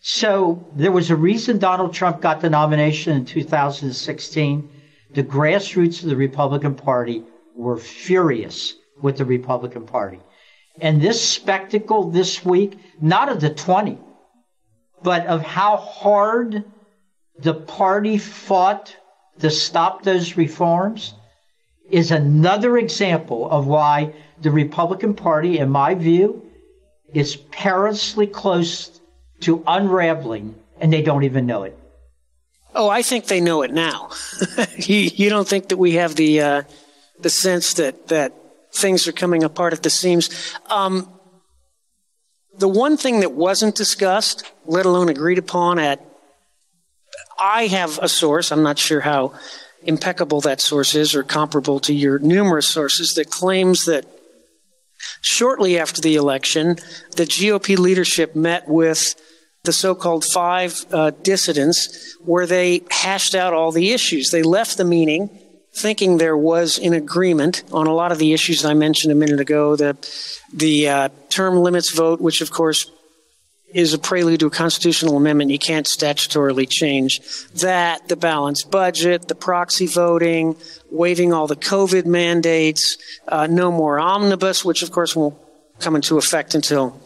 So 0.00 0.66
there 0.76 0.92
was 0.92 1.10
a 1.10 1.16
reason 1.16 1.58
Donald 1.58 1.92
Trump 1.92 2.20
got 2.20 2.40
the 2.40 2.50
nomination 2.50 3.16
in 3.16 3.24
2016. 3.24 4.70
The 5.14 5.22
grassroots 5.22 6.02
of 6.02 6.08
the 6.08 6.16
Republican 6.16 6.74
Party 6.74 7.24
were 7.54 7.76
furious 7.76 8.74
with 9.02 9.18
the 9.18 9.24
Republican 9.24 9.86
Party. 9.86 10.20
And 10.80 11.02
this 11.02 11.20
spectacle 11.20 12.10
this 12.10 12.44
week, 12.44 12.78
not 13.00 13.28
of 13.28 13.40
the 13.40 13.50
20, 13.50 13.98
but 15.02 15.26
of 15.26 15.42
how 15.42 15.76
hard 15.76 16.64
the 17.38 17.54
party 17.54 18.18
fought 18.18 18.96
to 19.40 19.50
stop 19.50 20.02
those 20.02 20.36
reforms, 20.36 21.14
is 21.90 22.10
another 22.10 22.78
example 22.78 23.50
of 23.50 23.66
why 23.66 24.12
the 24.40 24.50
Republican 24.50 25.14
Party, 25.14 25.58
in 25.58 25.70
my 25.70 25.94
view, 25.94 26.44
is 27.12 27.34
perilously 27.36 28.26
close 28.26 29.00
to 29.40 29.62
unraveling 29.66 30.54
and 30.80 30.92
they 30.92 31.02
don't 31.02 31.24
even 31.24 31.46
know 31.46 31.64
it. 31.64 31.76
Oh, 32.74 32.88
I 32.88 33.02
think 33.02 33.26
they 33.26 33.40
know 33.40 33.62
it 33.62 33.72
now. 33.72 34.10
you, 34.76 34.96
you, 34.96 35.30
don't 35.30 35.48
think 35.48 35.68
that 35.68 35.78
we 35.78 35.94
have 35.94 36.14
the 36.14 36.40
uh, 36.40 36.62
the 37.18 37.30
sense 37.30 37.74
that 37.74 38.08
that 38.08 38.34
things 38.72 39.08
are 39.08 39.12
coming 39.12 39.42
apart 39.42 39.72
at 39.72 39.82
the 39.82 39.90
seams. 39.90 40.54
Um, 40.66 41.10
the 42.56 42.68
one 42.68 42.96
thing 42.96 43.20
that 43.20 43.32
wasn't 43.32 43.74
discussed, 43.74 44.50
let 44.66 44.84
alone 44.84 45.08
agreed 45.08 45.38
upon 45.38 45.78
at 45.78 46.04
I 47.38 47.66
have 47.68 47.98
a 48.02 48.08
source, 48.08 48.52
I'm 48.52 48.62
not 48.62 48.78
sure 48.78 49.00
how 49.00 49.32
impeccable 49.82 50.40
that 50.42 50.60
source 50.60 50.94
is 50.94 51.14
or 51.14 51.22
comparable 51.22 51.80
to 51.80 51.94
your 51.94 52.18
numerous 52.18 52.68
sources 52.68 53.14
that 53.14 53.30
claims 53.30 53.86
that 53.86 54.06
shortly 55.20 55.78
after 55.78 56.00
the 56.00 56.16
election, 56.16 56.76
the 57.16 57.24
GOP 57.24 57.78
leadership 57.78 58.34
met 58.34 58.68
with 58.68 59.14
the 59.68 59.72
so-called 59.74 60.24
five 60.24 60.86
uh, 60.92 61.10
dissidents 61.22 62.16
where 62.24 62.46
they 62.46 62.80
hashed 62.90 63.34
out 63.34 63.52
all 63.52 63.70
the 63.70 63.92
issues. 63.92 64.30
They 64.30 64.42
left 64.42 64.78
the 64.78 64.84
meeting 64.84 65.28
thinking 65.74 66.16
there 66.16 66.38
was 66.38 66.78
an 66.78 66.94
agreement 66.94 67.64
on 67.70 67.86
a 67.86 67.92
lot 67.92 68.10
of 68.10 68.16
the 68.16 68.32
issues 68.32 68.64
I 68.64 68.72
mentioned 68.72 69.12
a 69.12 69.14
minute 69.14 69.40
ago. 69.40 69.76
The 69.76 69.94
the 70.54 70.88
uh, 70.88 71.08
term 71.28 71.56
limits 71.56 71.92
vote, 71.92 72.18
which 72.18 72.40
of 72.40 72.50
course 72.50 72.90
is 73.74 73.92
a 73.92 73.98
prelude 73.98 74.40
to 74.40 74.46
a 74.46 74.50
constitutional 74.50 75.18
amendment 75.18 75.50
you 75.50 75.58
can't 75.58 75.84
statutorily 75.84 76.66
change. 76.66 77.20
That, 77.56 78.08
the 78.08 78.16
balanced 78.16 78.70
budget, 78.70 79.28
the 79.28 79.34
proxy 79.34 79.86
voting, 79.86 80.56
waiving 80.90 81.34
all 81.34 81.46
the 81.46 81.56
COVID 81.56 82.06
mandates, 82.06 82.96
uh, 83.28 83.46
no 83.46 83.70
more 83.70 84.00
omnibus, 84.00 84.64
which 84.64 84.82
of 84.82 84.90
course 84.90 85.14
won't 85.14 85.36
come 85.78 85.94
into 85.94 86.16
effect 86.16 86.54
until 86.54 86.98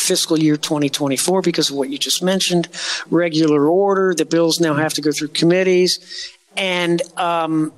fiscal 0.00 0.38
year 0.38 0.56
2024 0.56 1.42
because 1.42 1.70
of 1.70 1.76
what 1.76 1.90
you 1.90 1.98
just 1.98 2.22
mentioned. 2.22 2.68
Regular 3.10 3.66
order, 3.66 4.14
the 4.14 4.24
bills 4.24 4.60
now 4.60 4.74
have 4.74 4.94
to 4.94 5.00
go 5.00 5.12
through 5.12 5.28
committees. 5.28 5.98
And 6.56 7.00
um, 7.16 7.72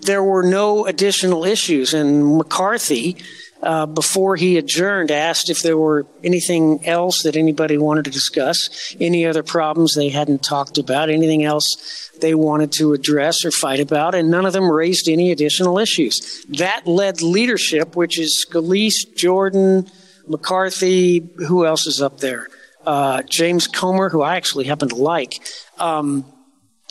there 0.00 0.22
were 0.22 0.42
no 0.42 0.86
additional 0.86 1.44
issues. 1.44 1.94
And 1.94 2.36
McCarthy, 2.36 3.16
uh, 3.62 3.86
before 3.86 4.36
he 4.36 4.58
adjourned, 4.58 5.10
asked 5.10 5.50
if 5.50 5.62
there 5.62 5.78
were 5.78 6.06
anything 6.22 6.86
else 6.86 7.22
that 7.22 7.36
anybody 7.36 7.78
wanted 7.78 8.04
to 8.06 8.10
discuss, 8.10 8.94
any 9.00 9.26
other 9.26 9.42
problems 9.42 9.94
they 9.94 10.10
hadn't 10.10 10.42
talked 10.42 10.78
about, 10.78 11.08
anything 11.10 11.44
else 11.44 12.10
they 12.20 12.34
wanted 12.34 12.72
to 12.72 12.92
address 12.92 13.44
or 13.44 13.50
fight 13.50 13.80
about, 13.80 14.14
and 14.14 14.30
none 14.30 14.46
of 14.46 14.52
them 14.52 14.70
raised 14.70 15.08
any 15.08 15.32
additional 15.32 15.78
issues. 15.78 16.44
That 16.48 16.86
led 16.86 17.22
leadership, 17.22 17.96
which 17.96 18.18
is 18.18 18.46
Scalise, 18.48 19.14
Jordan, 19.16 19.90
McCarthy, 20.26 21.28
who 21.48 21.66
else 21.66 21.86
is 21.86 22.00
up 22.00 22.20
there? 22.20 22.48
Uh, 22.86 23.22
James 23.22 23.66
Comer, 23.66 24.10
who 24.10 24.22
I 24.22 24.36
actually 24.36 24.64
happen 24.64 24.88
to 24.90 24.96
like. 24.96 25.40
Um, 25.78 26.26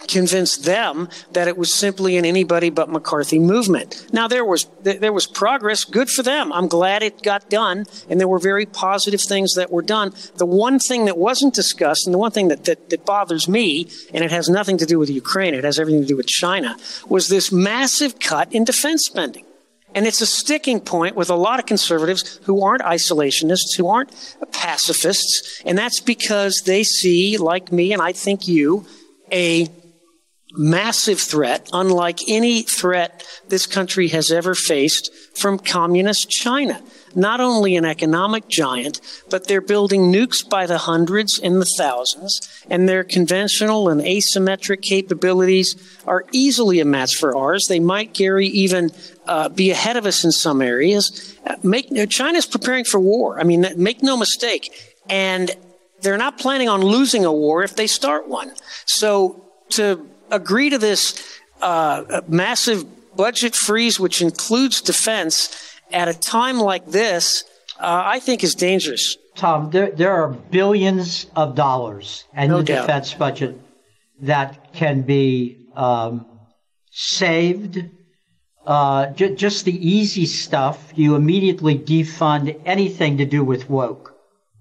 convinced 0.08 0.66
them 0.66 1.10
that 1.32 1.48
it 1.48 1.58
was 1.58 1.74
simply 1.74 2.18
an 2.18 2.26
anybody 2.26 2.70
but 2.70 2.90
McCarthy 2.90 3.40
movement. 3.40 4.08
Now 4.12 4.28
there 4.28 4.46
was 4.46 4.68
there 4.82 5.14
was 5.14 5.28
progress, 5.28 5.84
good 5.84 6.10
for 6.10 6.24
them. 6.24 6.52
I'm 6.52 6.68
glad 6.68 7.04
it 7.04 7.22
got 7.22 7.50
done, 7.50 7.86
and 8.10 8.20
there 8.20 8.28
were 8.28 8.40
very 8.40 8.66
positive 8.66 9.22
things 9.22 9.54
that 9.56 9.72
were 9.72 9.82
done. 9.82 10.14
The 10.36 10.46
one 10.46 10.80
thing 10.80 11.06
that 11.06 11.18
wasn't 11.18 11.54
discussed, 11.54 12.06
and 12.06 12.14
the 12.14 12.18
one 12.18 12.32
thing 12.32 12.50
that, 12.50 12.66
that, 12.66 12.90
that 12.90 13.06
bothers 13.06 13.48
me, 13.48 13.88
and 14.14 14.24
it 14.24 14.32
has 14.32 14.50
nothing 14.50 14.78
to 14.80 14.86
do 14.86 15.00
with 15.00 15.10
Ukraine, 15.10 15.54
it 15.54 15.64
has 15.64 15.80
everything 15.80 16.02
to 16.02 16.08
do 16.08 16.18
with 16.18 16.28
China, 16.28 16.76
was 17.08 17.28
this 17.28 17.52
massive 17.52 18.20
cut 18.20 18.52
in 18.54 18.64
defense 18.64 19.06
spending. 19.06 19.46
And 19.96 20.08
it's 20.08 20.22
a 20.22 20.26
sticking 20.26 20.80
point 20.80 21.16
with 21.16 21.30
a 21.30 21.36
lot 21.36 21.60
of 21.60 21.66
conservatives 21.66 22.40
who 22.44 22.64
aren't 22.64 22.82
isolationists, 22.82 23.76
who 23.78 23.88
aren't 23.88 24.12
pacifists, 24.52 25.62
and 25.66 25.78
that's 25.78 26.00
because 26.00 26.64
they 26.66 26.84
see, 26.84 27.38
like 27.38 27.72
me 27.72 27.94
and 27.94 28.02
I 28.02 28.12
think 28.12 28.48
you, 28.48 28.86
a 29.32 29.68
massive 30.56 31.20
threat, 31.20 31.70
unlike 31.74 32.20
any 32.28 32.62
threat 32.62 33.24
this 33.50 33.66
country 33.66 34.08
has 34.10 34.32
ever 34.32 34.56
faced 34.56 35.12
from 35.36 35.58
communist 35.58 36.30
China. 36.30 36.82
Not 37.16 37.40
only 37.40 37.76
an 37.76 37.86
economic 37.86 38.48
giant, 38.48 39.02
but 39.30 39.48
they're 39.48 39.62
building 39.62 40.12
nukes 40.12 40.48
by 40.48 40.66
the 40.66 40.78
hundreds 40.78 41.40
and 41.40 41.62
the 41.62 41.70
thousands, 41.78 42.40
and 42.70 42.88
their 42.88 43.04
conventional 43.04 43.90
and 43.90 44.02
asymmetric 44.02 44.82
capabilities 44.82 45.76
are 46.06 46.26
easily 46.32 46.80
a 46.80 46.86
match 46.86 47.16
for 47.16 47.36
ours. 47.36 47.66
They 47.68 47.80
might, 47.80 48.14
Gary, 48.14 48.48
even 48.48 48.92
uh, 49.26 49.50
be 49.50 49.72
ahead 49.72 49.98
of 49.98 50.06
us 50.06 50.24
in 50.24 50.32
some 50.32 50.62
areas. 50.62 51.36
Uh, 51.46 51.56
make 51.64 51.90
China's 52.10 52.46
preparing 52.46 52.86
for 52.86 53.00
war. 53.00 53.40
I 53.40 53.44
mean, 53.44 53.66
make 53.78 54.02
no 54.02 54.18
mistake, 54.18 54.72
and 55.10 55.52
they're 56.02 56.18
not 56.18 56.38
planning 56.38 56.70
on 56.70 56.82
losing 56.82 57.26
a 57.26 57.34
war 57.34 57.64
if 57.64 57.76
they 57.76 57.88
start 57.88 58.28
one. 58.28 58.52
So 58.86 59.46
to 59.72 60.08
agree 60.30 60.70
to 60.70 60.78
this 60.78 61.40
uh, 61.62 62.22
massive 62.28 62.86
budget 63.16 63.56
freeze, 63.56 64.00
which 64.00 64.22
includes 64.22 64.82
defense, 64.82 65.73
at 65.94 66.08
a 66.08 66.14
time 66.14 66.60
like 66.60 66.86
this, 66.88 67.44
uh, 67.80 68.02
I 68.06 68.20
think 68.20 68.44
is 68.44 68.56
dangerous. 68.56 69.18
Tom, 69.36 69.70
there, 69.72 69.92
there 69.92 70.12
are 70.12 70.30
billions 70.30 71.28
of 71.36 71.56
dollars 71.56 72.26
in 72.36 72.50
no 72.50 72.58
the 72.58 72.64
doubt. 72.64 72.82
defense 72.82 73.14
budget 73.14 73.60
that 74.22 74.74
can 74.74 75.02
be 75.02 75.68
um, 75.76 76.26
saved. 76.92 77.84
Uh, 78.66 79.08
j- 79.08 79.36
just 79.36 79.66
the 79.66 79.88
easy 79.90 80.26
stuff, 80.26 80.92
you 80.96 81.16
immediately 81.16 81.78
defund 81.78 82.60
anything 82.66 83.18
to 83.18 83.26
do 83.26 83.44
with 83.44 83.70
woke. 83.70 84.16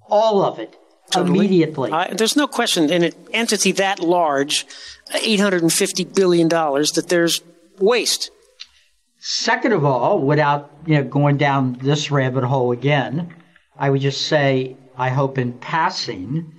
All 0.09 0.43
of 0.43 0.59
it. 0.59 0.77
Totally. 1.11 1.39
Immediately. 1.39 1.91
there's 2.15 2.37
no 2.37 2.47
question 2.47 2.91
in 2.91 3.05
an 3.05 3.13
entity 3.33 3.73
that 3.73 4.01
large, 4.01 4.67
$850 5.11 6.15
billion, 6.15 6.49
that 6.49 7.05
there's 7.09 7.43
waste. 7.79 8.31
Second 9.25 9.73
of 9.73 9.85
all, 9.85 10.19
without 10.19 10.73
you 10.85 10.97
know, 10.97 11.05
going 11.05 11.37
down 11.37 11.75
this 11.81 12.11
rabbit 12.11 12.43
hole 12.43 12.73
again, 12.73 13.33
I 13.79 13.89
would 13.89 14.01
just 14.01 14.23
say, 14.27 14.77
I 14.99 15.11
hope 15.11 15.39
in 15.39 15.53
passing, 15.53 16.53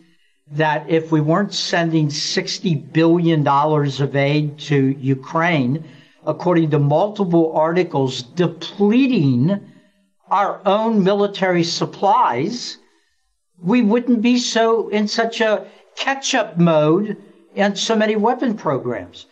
that 0.50 0.90
if 0.90 1.12
we 1.12 1.20
weren't 1.20 1.54
sending 1.54 2.08
$60 2.08 2.94
billion 2.94 3.46
of 3.46 4.16
aid 4.16 4.58
to 4.60 4.96
Ukraine, 4.98 5.84
according 6.26 6.70
to 6.70 6.80
multiple 6.80 7.52
articles, 7.54 8.22
depleting 8.22 9.60
our 10.30 10.62
own 10.66 11.04
military 11.04 11.66
supplies, 11.66 12.78
we 13.62 13.82
wouldn't 13.82 14.22
be 14.22 14.38
so 14.38 14.88
in 14.88 15.10
such 15.10 15.42
a 15.42 15.68
catch 15.98 16.34
up 16.34 16.58
mode 16.58 17.22
and 17.58 17.78
so 17.78 17.94
many 17.94 18.16
weapon 18.16 18.56
programs. 18.56 19.26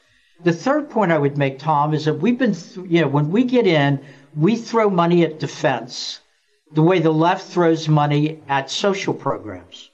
The 0.43 0.53
third 0.53 0.89
point 0.89 1.11
I 1.11 1.17
would 1.17 1.37
make, 1.37 1.59
Tom, 1.59 1.93
is 1.93 2.05
that 2.05 2.15
we've 2.15 2.37
been, 2.37 2.53
th- 2.53 2.87
you 2.89 3.01
know, 3.01 3.07
when 3.07 3.31
we 3.31 3.43
get 3.43 3.67
in, 3.67 4.03
we 4.35 4.55
throw 4.55 4.89
money 4.89 5.23
at 5.23 5.39
defense 5.39 6.19
the 6.73 6.81
way 6.81 6.99
the 6.99 7.11
left 7.11 7.51
throws 7.51 7.87
money 7.87 8.41
at 8.47 8.71
social 8.71 9.13
programs. 9.13 9.89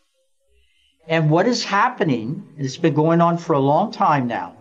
And 1.08 1.30
what 1.30 1.48
is 1.48 1.64
happening, 1.64 2.48
and 2.56 2.66
it's 2.66 2.78
been 2.78 2.94
going 2.94 3.20
on 3.22 3.38
for 3.38 3.54
a 3.54 3.60
long 3.60 3.92
time 3.92 4.28
now, 4.28 4.56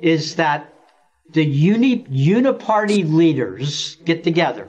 is 0.00 0.36
that 0.36 0.72
the 1.32 1.44
uni, 1.44 2.04
uniparty 2.04 3.10
leaders 3.10 3.96
get 4.04 4.22
together 4.22 4.68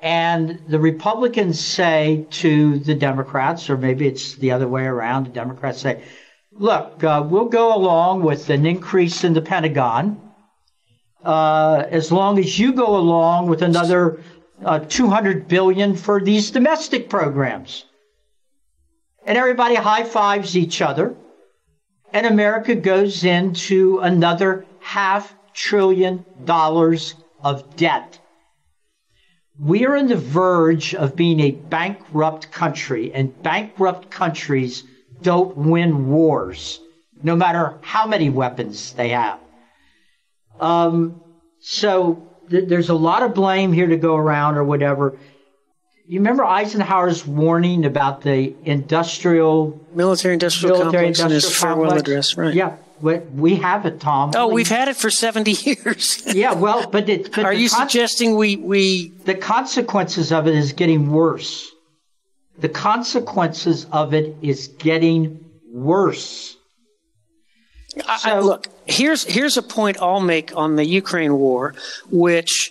and 0.00 0.60
the 0.68 0.78
Republicans 0.78 1.58
say 1.58 2.26
to 2.30 2.78
the 2.78 2.94
Democrats, 2.94 3.68
or 3.68 3.76
maybe 3.76 4.06
it's 4.06 4.36
the 4.36 4.52
other 4.52 4.68
way 4.68 4.84
around, 4.84 5.26
the 5.26 5.30
Democrats 5.30 5.80
say, 5.80 6.04
look, 6.58 7.02
uh, 7.04 7.24
we'll 7.26 7.46
go 7.48 7.74
along 7.74 8.22
with 8.22 8.50
an 8.50 8.66
increase 8.66 9.24
in 9.24 9.32
the 9.32 9.42
Pentagon 9.42 10.20
uh, 11.24 11.84
as 11.88 12.12
long 12.12 12.38
as 12.38 12.58
you 12.58 12.72
go 12.72 12.96
along 12.96 13.48
with 13.48 13.62
another 13.62 14.20
uh, 14.64 14.80
200 14.80 15.48
billion 15.48 15.94
for 15.94 16.20
these 16.20 16.50
domestic 16.50 17.08
programs. 17.08 17.84
And 19.24 19.38
everybody 19.38 19.74
high 19.74 20.04
fives 20.04 20.56
each 20.56 20.82
other. 20.82 21.16
And 22.12 22.26
America 22.26 22.74
goes 22.74 23.24
into 23.24 23.98
another 23.98 24.64
half 24.80 25.34
trillion 25.52 26.24
dollars 26.44 27.14
of 27.42 27.76
debt. 27.76 28.18
We 29.60 29.84
are 29.84 29.96
on 29.96 30.06
the 30.06 30.16
verge 30.16 30.94
of 30.94 31.16
being 31.16 31.40
a 31.40 31.50
bankrupt 31.50 32.50
country, 32.52 33.12
and 33.12 33.42
bankrupt 33.42 34.08
countries 34.08 34.84
don't 35.22 35.56
win 35.56 36.08
wars, 36.08 36.80
no 37.22 37.36
matter 37.36 37.78
how 37.82 38.06
many 38.06 38.30
weapons 38.30 38.92
they 38.92 39.10
have. 39.10 39.38
Um, 40.60 41.20
so 41.60 42.26
th- 42.50 42.68
there's 42.68 42.88
a 42.88 42.94
lot 42.94 43.22
of 43.22 43.34
blame 43.34 43.72
here 43.72 43.86
to 43.86 43.96
go 43.96 44.16
around 44.16 44.56
or 44.56 44.64
whatever. 44.64 45.18
You 46.06 46.20
remember 46.20 46.44
Eisenhower's 46.44 47.26
warning 47.26 47.84
about 47.84 48.22
the 48.22 48.54
industrial 48.64 49.78
military 49.94 50.34
industrial 50.34 50.78
military 50.78 51.12
complex 51.12 51.18
industrial 51.20 51.30
in 51.30 51.34
his 51.34 51.58
farewell 51.58 51.90
complex? 51.90 52.00
address, 52.08 52.36
right? 52.38 52.54
Yeah, 52.54 52.76
we 53.00 53.56
have 53.56 53.86
it, 53.86 54.00
Tom. 54.00 54.32
Oh, 54.34 54.48
we've 54.48 54.68
had 54.68 54.88
it 54.88 54.96
for 54.96 55.10
70 55.10 55.52
years. 55.84 56.22
yeah, 56.26 56.54
well, 56.54 56.88
but, 56.90 57.08
it, 57.08 57.32
but 57.34 57.44
are 57.44 57.52
you 57.52 57.68
con- 57.68 57.88
suggesting 57.88 58.36
we, 58.36 58.56
we. 58.56 59.08
The 59.24 59.34
consequences 59.34 60.32
of 60.32 60.46
it 60.46 60.54
is 60.54 60.72
getting 60.72 61.10
worse. 61.10 61.70
The 62.58 62.68
consequences 62.68 63.86
of 63.92 64.14
it 64.14 64.36
is 64.42 64.68
getting 64.68 65.44
worse. 65.72 66.56
I, 68.06 68.18
so, 68.18 68.30
I, 68.30 68.38
look, 68.40 68.68
here's, 68.86 69.24
here's 69.24 69.56
a 69.56 69.62
point 69.62 70.00
I'll 70.00 70.20
make 70.20 70.56
on 70.56 70.76
the 70.76 70.84
Ukraine 70.84 71.34
war, 71.34 71.74
which 72.10 72.70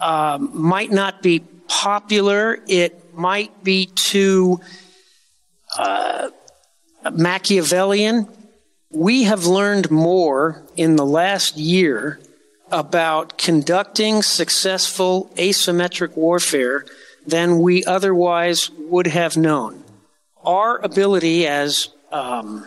um, 0.00 0.50
might 0.54 0.90
not 0.90 1.22
be 1.22 1.40
popular. 1.68 2.58
It 2.66 3.14
might 3.14 3.64
be 3.64 3.86
too 3.86 4.60
uh, 5.76 6.30
Machiavellian 7.12 8.28
we 8.90 9.24
have 9.24 9.44
learned 9.44 9.90
more 9.90 10.62
in 10.76 10.96
the 10.96 11.04
last 11.04 11.56
year 11.56 12.18
about 12.70 13.36
conducting 13.36 14.22
successful 14.22 15.30
asymmetric 15.36 16.16
warfare 16.16 16.86
than 17.26 17.58
we 17.60 17.84
otherwise 17.84 18.70
would 18.70 19.06
have 19.08 19.36
known. 19.36 19.82
Our 20.44 20.78
ability, 20.78 21.46
as 21.46 21.88
um, 22.12 22.66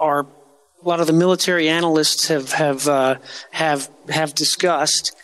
our 0.00 0.26
a 0.82 0.88
lot 0.88 1.00
of 1.00 1.06
the 1.06 1.12
military 1.12 1.68
analysts 1.68 2.28
have 2.28 2.52
have 2.52 2.86
uh, 2.88 3.16
have 3.50 3.88
have 4.08 4.34
discussed, 4.34 5.16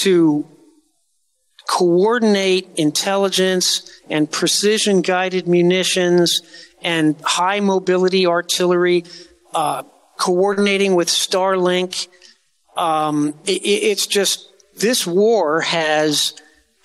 to 0.00 0.46
coordinate 1.68 2.68
intelligence 2.76 3.90
and 4.08 4.30
precision 4.30 5.02
guided 5.02 5.46
munitions 5.46 6.40
and 6.82 7.14
high 7.22 7.60
mobility 7.60 8.26
artillery 8.26 9.04
uh, 9.54 9.82
coordinating 10.16 10.94
with 10.94 11.08
Starlink. 11.08 12.08
Um, 12.76 13.34
it, 13.46 13.62
it's 13.62 14.06
just 14.06 14.48
this 14.76 15.06
war 15.06 15.60
has 15.60 16.34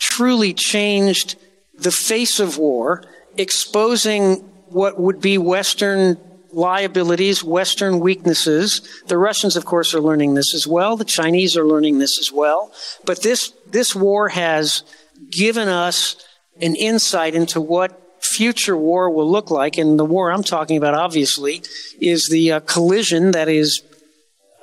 truly 0.04 0.54
changed 0.54 1.38
the 1.78 1.92
face 1.92 2.40
of 2.40 2.58
war, 2.58 3.04
exposing 3.38 4.36
what 4.68 5.00
would 5.00 5.22
be 5.22 5.38
Western 5.38 6.18
liabilities, 6.52 7.44
Western 7.44 8.00
weaknesses. 8.02 8.82
The 9.08 9.18
Russians, 9.18 9.56
of 9.56 9.66
course, 9.66 9.94
are 9.94 10.02
learning 10.02 10.34
this 10.34 10.54
as 10.54 10.68
well. 10.68 10.98
The 10.98 11.06
Chinese 11.06 11.56
are 11.56 11.66
learning 11.66 12.00
this 12.00 12.20
as 12.20 12.32
well. 12.32 12.72
But 13.06 13.24
this 13.24 13.54
this 13.72 13.96
war 13.96 14.28
has 14.28 14.84
given 15.32 15.70
us 15.70 16.18
an 16.62 16.76
insight 16.76 17.34
into 17.34 17.62
what 17.62 18.00
future 18.22 18.76
war 18.78 19.10
will 19.10 19.30
look 19.32 19.50
like. 19.50 19.78
And 19.78 19.98
the 19.98 20.06
war 20.06 20.32
I'm 20.32 20.44
talking 20.44 20.78
about, 20.78 20.94
obviously, 20.94 21.64
is 22.00 22.28
the 22.30 22.52
uh, 22.52 22.60
collision 22.60 23.32
that 23.32 23.48
is 23.48 23.82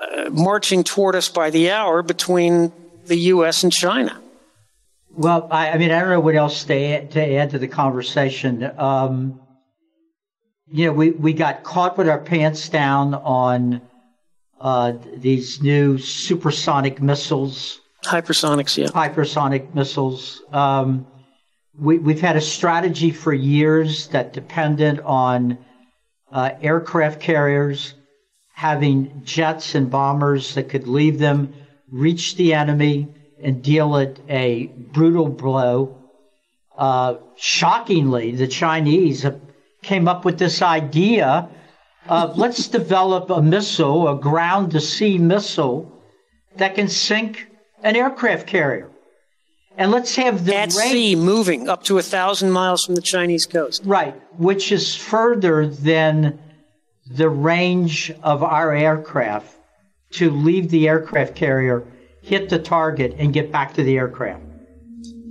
uh, 0.01 0.31
marching 0.31 0.85
toward 0.85 1.17
us 1.17 1.29
by 1.29 1.51
the 1.51 1.71
hour 1.71 2.03
between 2.03 2.73
the 3.07 3.17
U.S. 3.35 3.65
and 3.65 3.73
China. 3.73 4.21
Well, 5.13 5.49
I, 5.51 5.71
I 5.71 5.79
mean, 5.79 5.91
I 5.91 6.01
don't 6.01 6.11
know 6.11 6.21
what 6.21 6.37
else 6.37 6.65
to 6.65 6.75
add 6.75 7.11
to, 7.13 7.35
add 7.35 7.51
to 7.51 7.59
the 7.59 7.69
conversation. 7.69 8.71
Um, 8.79 9.41
you 10.67 10.87
know, 10.87 10.93
we, 10.93 11.11
we 11.11 11.33
got 11.33 11.65
caught 11.65 11.99
with 11.99 12.09
our 12.09 12.21
pants 12.21 12.69
down 12.69 13.15
on 13.15 13.83
uh, 14.61 14.93
these 15.17 15.61
new 15.61 15.99
supersonic 15.99 17.03
missiles. 17.03 17.81
Hypersonics, 18.05 18.79
yeah. 18.79 18.87
Hypersonic 18.89 19.75
missiles. 19.75 20.43
Um, 20.53 21.07
we, 21.79 21.99
we've 21.99 22.21
had 22.21 22.37
a 22.37 22.41
strategy 22.41 23.11
for 23.11 23.33
years 23.33 24.09
that 24.09 24.33
depended 24.33 25.01
on 25.01 25.59
uh, 26.31 26.53
aircraft 26.63 27.21
carriers 27.21 27.95
having 28.53 29.23
jets 29.25 29.75
and 29.75 29.91
bombers 29.91 30.55
that 30.55 30.69
could 30.69 30.87
leave 30.87 31.19
them, 31.19 31.53
reach 31.91 32.37
the 32.37 32.53
enemy, 32.53 33.09
and 33.43 33.63
deal 33.63 33.97
it 33.97 34.21
a 34.29 34.67
brutal 34.67 35.29
blow. 35.29 35.97
Uh, 36.77 37.17
shockingly, 37.37 38.33
the 38.33 38.49
Chinese 38.49 39.27
came 39.83 40.09
up 40.09 40.25
with 40.25 40.39
this 40.39 40.63
idea 40.63 41.49
of 42.09 42.39
let's 42.39 42.69
develop 42.69 43.31
a 43.31 43.43
missile, 43.43 44.09
a 44.09 44.17
ground 44.17 44.73
to 44.73 44.81
sea 44.81 45.19
missile 45.19 45.93
that 46.57 46.75
can 46.75 46.89
sink 46.89 47.47
an 47.83 47.97
aircraft 47.97 48.47
carrier. 48.47 48.91
And 49.77 49.91
let's 49.91 50.17
have 50.17 50.45
the 50.45 50.57
at 50.57 50.73
sea 50.73 51.15
moving 51.17 51.69
up 51.69 51.85
to 51.85 51.99
a 51.99 52.03
thousand 52.03 52.51
miles 52.51 52.85
from 52.85 52.97
the 52.97 53.03
Chinese 53.03 53.47
coast. 53.47 53.83
Right, 53.85 54.15
which 54.37 54.73
is 54.73 54.95
further 54.95 55.67
than 55.67 56.39
the 57.11 57.29
range 57.29 58.13
of 58.23 58.43
our 58.43 58.75
aircraft 58.75 59.57
to 60.13 60.31
leave 60.31 60.71
the 60.71 60.89
aircraft 60.89 61.35
carrier, 61.35 61.85
hit 62.23 62.49
the 62.49 62.59
target, 62.59 63.15
and 63.19 63.33
get 63.33 63.51
back 63.51 63.75
to 63.75 63.83
the 63.83 63.97
aircraft. 63.97 64.43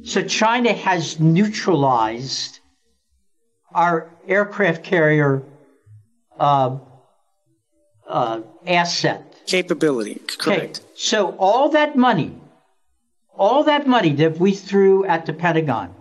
So 0.03 0.23
China 0.23 0.73
has 0.73 1.19
neutralized 1.19 2.59
our 3.73 4.09
aircraft 4.27 4.83
carrier 4.83 5.43
uh, 6.39 6.79
uh, 8.07 8.41
asset 8.65 9.23
capability. 9.45 10.21
Correct. 10.39 10.77
Okay. 10.79 10.87
So 10.95 11.35
all 11.37 11.69
that 11.69 11.95
money 11.95 12.39
all 13.39 13.63
that 13.63 13.87
money 13.87 14.13
that 14.15 14.37
we 14.37 14.51
threw 14.51 15.05
at 15.05 15.25
the 15.25 15.33
Pentagon, 15.33 15.95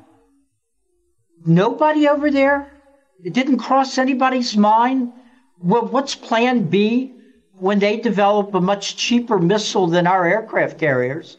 nobody 1.47 2.09
over 2.09 2.31
there, 2.33 2.71
it 3.23 3.33
didn't 3.33 3.59
cross 3.59 3.97
anybody's 3.97 4.57
mind. 4.57 5.13
Well, 5.63 5.87
what's 5.87 6.17
plan 6.17 6.65
B 6.65 7.15
when 7.61 7.79
they 7.79 7.97
develop 7.97 8.55
a 8.55 8.61
much 8.61 8.97
cheaper 8.97 9.39
missile 9.39 9.87
than 9.87 10.07
our 10.07 10.27
aircraft 10.27 10.79
carriers 10.79 11.37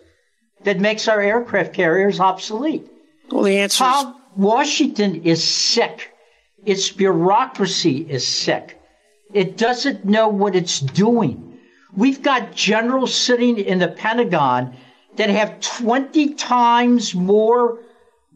that 0.64 0.80
makes 0.80 1.08
our 1.08 1.22
aircraft 1.22 1.74
carriers 1.74 2.20
obsolete? 2.20 2.88
Well, 3.32 3.44
the 3.44 3.60
answer 3.60 3.86
is 3.86 4.06
Washington 4.36 5.24
is 5.24 5.44
sick. 5.44 6.12
Its 6.66 6.92
bureaucracy 6.92 8.06
is 8.10 8.28
sick. 8.28 8.80
It 9.34 9.58
doesn't 9.58 10.06
know 10.06 10.28
what 10.28 10.56
it's 10.56 10.80
doing. 10.80 11.60
We've 11.96 12.22
got 12.22 12.56
generals 12.56 13.14
sitting 13.14 13.58
in 13.58 13.80
the 13.80 13.88
Pentagon 13.88 14.76
that 15.16 15.30
have 15.30 15.60
20 15.60 16.36
times 16.36 17.16
more 17.16 17.80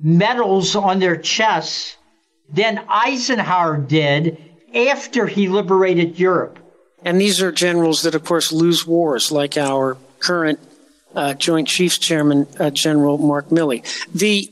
medals 0.02 0.76
on 0.76 1.00
their 1.00 1.16
chests 1.16 1.98
than 2.50 2.84
Eisenhower 2.88 3.78
did 3.78 4.38
after 4.74 5.28
he 5.28 5.48
liberated 5.48 6.20
Europe. 6.20 6.60
And 7.06 7.20
these 7.20 7.42
are 7.42 7.52
generals 7.52 8.04
that, 8.04 8.16
of 8.16 8.24
course, 8.24 8.52
lose 8.52 8.88
wars, 8.88 9.32
like 9.32 9.58
our 9.58 9.98
current 10.20 10.60
uh, 11.16 11.34
Joint 11.34 11.68
Chiefs 11.68 11.98
Chairman, 11.98 12.48
uh, 12.60 12.70
General 12.70 13.18
Mark 13.18 13.50
Milley. 13.50 13.84
The 14.14 14.50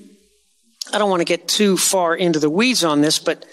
I 0.93 0.97
don't 0.97 1.09
want 1.09 1.21
to 1.21 1.25
get 1.25 1.47
too 1.47 1.77
far 1.77 2.15
into 2.15 2.39
the 2.39 2.49
weeds 2.49 2.83
on 2.83 3.01
this, 3.01 3.17
but 3.19 3.45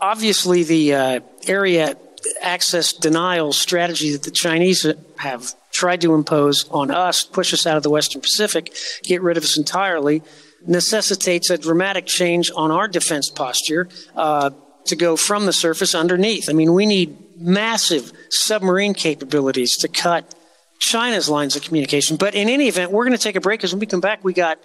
obviously 0.00 0.64
the 0.64 0.94
uh, 0.94 1.20
area 1.46 1.96
access 2.40 2.92
denial 2.92 3.52
strategy 3.52 4.12
that 4.12 4.22
the 4.24 4.30
Chinese 4.30 4.86
have 5.16 5.54
tried 5.72 6.02
to 6.02 6.14
impose 6.14 6.68
on 6.68 6.90
us, 6.90 7.24
push 7.24 7.54
us 7.54 7.66
out 7.66 7.76
of 7.76 7.82
the 7.82 7.90
Western 7.90 8.20
Pacific, 8.20 8.74
get 9.02 9.22
rid 9.22 9.36
of 9.36 9.42
us 9.42 9.56
entirely, 9.56 10.22
necessitates 10.66 11.50
a 11.50 11.58
dramatic 11.58 12.06
change 12.06 12.50
on 12.54 12.70
our 12.70 12.88
defense 12.88 13.30
posture 13.30 13.88
uh, 14.14 14.50
to 14.84 14.96
go 14.96 15.16
from 15.16 15.46
the 15.46 15.52
surface 15.52 15.94
underneath. 15.94 16.48
I 16.48 16.52
mean, 16.52 16.74
we 16.74 16.86
need 16.86 17.16
massive 17.42 18.12
submarine 18.30 18.94
capabilities 18.94 19.76
to 19.78 19.88
cut 19.88 20.34
China's 20.78 21.28
lines 21.28 21.56
of 21.56 21.62
communication. 21.62 22.16
But 22.16 22.34
in 22.34 22.48
any 22.48 22.68
event, 22.68 22.90
we're 22.90 23.04
going 23.04 23.16
to 23.16 23.22
take 23.22 23.36
a 23.36 23.40
break 23.40 23.60
because 23.60 23.72
when 23.72 23.80
we 23.80 23.86
come 23.86 24.00
back, 24.00 24.24
we 24.24 24.32
got 24.32 24.58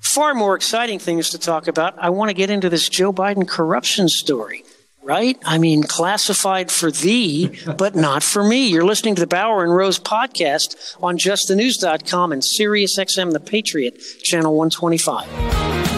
far 0.00 0.34
more 0.34 0.54
exciting 0.54 0.98
things 0.98 1.30
to 1.30 1.38
talk 1.38 1.68
about. 1.68 1.98
I 1.98 2.10
want 2.10 2.30
to 2.30 2.34
get 2.34 2.50
into 2.50 2.70
this 2.70 2.88
Joe 2.88 3.12
Biden 3.12 3.46
corruption 3.46 4.08
story 4.08 4.64
right? 5.08 5.38
I 5.42 5.56
mean, 5.56 5.84
classified 5.84 6.70
for 6.70 6.90
thee, 6.90 7.58
but 7.78 7.96
not 7.96 8.22
for 8.22 8.44
me. 8.44 8.68
You're 8.68 8.84
listening 8.84 9.14
to 9.14 9.20
the 9.20 9.26
Bauer 9.26 9.64
and 9.64 9.74
Rose 9.74 9.98
podcast 9.98 10.76
on 11.02 11.16
justthenews.com 11.16 12.30
and 12.30 12.42
SiriusXM 12.42 13.32
The 13.32 13.40
Patriot, 13.40 13.98
channel 14.22 14.54
125. 14.54 15.97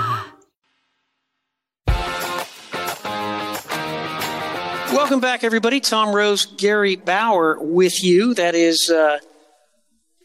Welcome 5.11 5.27
back, 5.27 5.43
everybody. 5.43 5.81
Tom 5.81 6.15
Rose, 6.15 6.45
Gary 6.45 6.95
Bauer 6.95 7.57
with 7.59 8.01
you. 8.01 8.33
That 8.33 8.55
is 8.55 8.89
uh, 8.89 9.19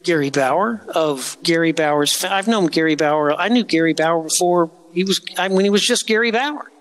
Gary 0.01 0.29
Bauer 0.29 0.81
of 0.95 1.35
Gary 1.43 1.73
Bauer's. 1.73 2.23
I've 2.23 2.47
known 2.47 2.67
Gary 2.67 2.95
Bauer. 2.95 3.33
I 3.33 3.49
knew 3.49 3.65
Gary 3.65 3.91
Bauer 3.91 4.23
before 4.23 4.71
he 4.93 5.03
was 5.03 5.19
when 5.35 5.65
he 5.65 5.69
was 5.69 5.85
just 5.85 6.07
Gary 6.07 6.31
Bauer. 6.31 6.71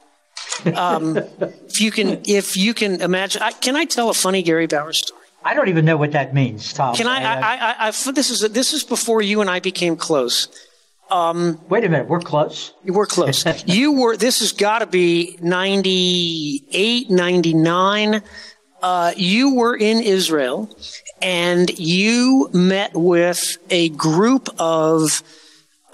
Um, 0.73 1.17
if 1.67 1.81
you 1.81 1.91
can, 1.91 2.23
if 2.27 2.57
you 2.57 2.75
can 2.75 3.03
imagine, 3.03 3.43
I, 3.43 3.51
can 3.51 3.75
I 3.75 3.87
tell 3.87 4.09
a 4.09 4.15
funny 4.15 4.45
Gary 4.45 4.69
Bauer 4.69 4.93
story? 4.93 5.25
I 5.43 5.55
don't 5.55 5.69
even 5.69 5.85
know 5.85 5.97
what 5.97 6.13
that 6.13 6.33
means, 6.33 6.73
Tom. 6.73 6.95
Can 6.95 7.09
I? 7.09 7.25
I, 7.25 7.57
I, 7.57 7.89
I 7.89 7.91
this 7.91 8.31
is 8.31 8.49
this 8.53 8.73
is 8.73 8.85
before 8.85 9.21
you 9.21 9.41
and 9.41 9.51
I 9.51 9.59
became 9.59 9.97
close. 9.97 10.47
Um, 11.11 11.61
Wait 11.69 11.85
a 11.85 11.89
minute, 11.89 12.09
we're 12.09 12.21
close. 12.21 12.73
We're 12.85 13.07
close. 13.07 13.45
you 13.67 13.93
were, 13.93 14.17
this 14.17 14.41
has 14.41 14.53
got 14.53 14.81
to 14.81 14.87
be 14.87 15.39
98, 15.41 17.11
99. 17.11 18.23
Uh, 18.83 19.13
you 19.17 19.55
were 19.55 19.77
in 19.77 20.01
Israel 20.01 20.69
and 21.23 21.71
you 21.79 22.51
met 22.53 22.93
with 22.95 23.57
a 23.71 23.89
group 23.91 24.49
of 24.59 25.23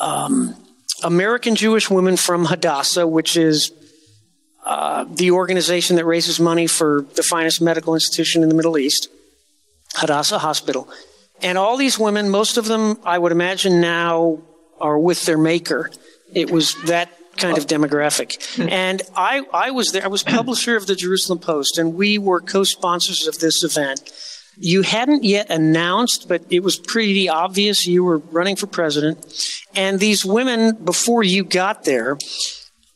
um, 0.01 0.57
American 1.05 1.55
Jewish 1.55 1.91
women 1.91 2.17
from 2.17 2.47
Hadassah, 2.47 3.07
which 3.07 3.37
is 3.37 3.73
uh, 4.65 5.05
the 5.05 5.33
organization 5.33 5.97
that 5.97 6.05
raises 6.05 6.41
money 6.41 6.67
for 6.67 7.05
the 7.15 7.23
finest 7.23 7.61
medical 7.61 7.95
institution 7.95 8.43
in 8.43 8.49
the 8.49 8.55
Middle 8.55 8.79
East, 8.79 9.09
Hadassah 9.95 10.39
Hospital. 10.39 10.89
And 11.43 11.59
all 11.59 11.77
these 11.77 11.99
women, 11.99 12.31
most 12.31 12.57
of 12.57 12.67
them, 12.67 12.99
I 13.05 13.19
would 13.19 13.33
imagine 13.33 13.81
now 13.81 14.41
are 14.83 14.99
with 14.99 15.25
their 15.25 15.39
maker. 15.39 15.91
It 16.35 16.51
was 16.51 16.75
that 16.85 17.11
kind 17.37 17.57
of 17.57 17.67
demographic. 17.67 18.59
and 18.71 19.01
I, 19.17 19.43
I 19.53 19.71
was 19.71 19.93
there. 19.93 20.05
I 20.05 20.09
was 20.09 20.23
publisher 20.23 20.77
of 20.77 20.87
the 20.87 20.95
Jerusalem 20.95 21.39
Post, 21.39 21.79
and 21.79 21.95
we 21.95 22.19
were 22.19 22.41
co-sponsors 22.41 23.27
of 23.27 23.39
this 23.39 23.65
event. 23.65 24.13
You 24.59 24.83
hadn't 24.83 25.25
yet 25.25 25.51
announced, 25.51 26.29
but 26.29 26.45
it 26.51 26.63
was 26.63 26.77
pretty 26.77 27.29
obvious 27.29 27.87
you 27.87 28.05
were 28.05 28.19
running 28.19 28.57
for 28.57 28.67
president. 28.67 29.19
And 29.75 29.99
these 29.99 30.27
women, 30.27 30.77
before 30.85 31.23
you 31.23 31.43
got 31.43 31.85
there, 31.85 32.19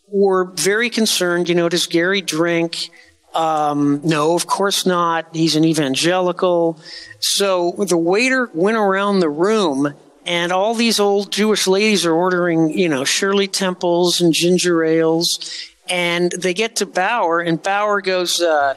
were 0.09 0.53
very 0.53 0.91
concerned. 0.91 1.49
You 1.49 1.55
know, 1.55 1.71
does 1.71 1.87
Gary 1.87 2.21
drink? 2.21 2.91
Um, 3.35 4.01
no, 4.05 4.35
of 4.35 4.47
course 4.47 4.85
not. 4.87 5.35
He's 5.35 5.57
an 5.57 5.65
evangelical. 5.65 6.79
So 7.21 7.73
the 7.73 7.99
waiter 7.99 8.51
went 8.53 8.77
around 8.77 9.21
the 9.21 9.31
room 9.31 9.95
and 10.27 10.53
all 10.53 10.75
these 10.75 11.01
old 11.01 11.33
Jewish 11.33 11.67
ladies 11.67 12.05
are 12.05 12.13
ordering, 12.13 12.77
you 12.77 12.89
know, 12.89 13.05
Shirley 13.05 13.49
Temples 13.49 14.21
and 14.21 14.33
ginger 14.33 14.85
ales. 14.85 15.39
And 15.89 16.33
they 16.33 16.53
get 16.53 16.77
to 16.77 16.87
Bauer 16.87 17.41
and 17.41 17.63
Bauer 17.63 18.01
goes, 18.01 18.41
uh, 18.41 18.75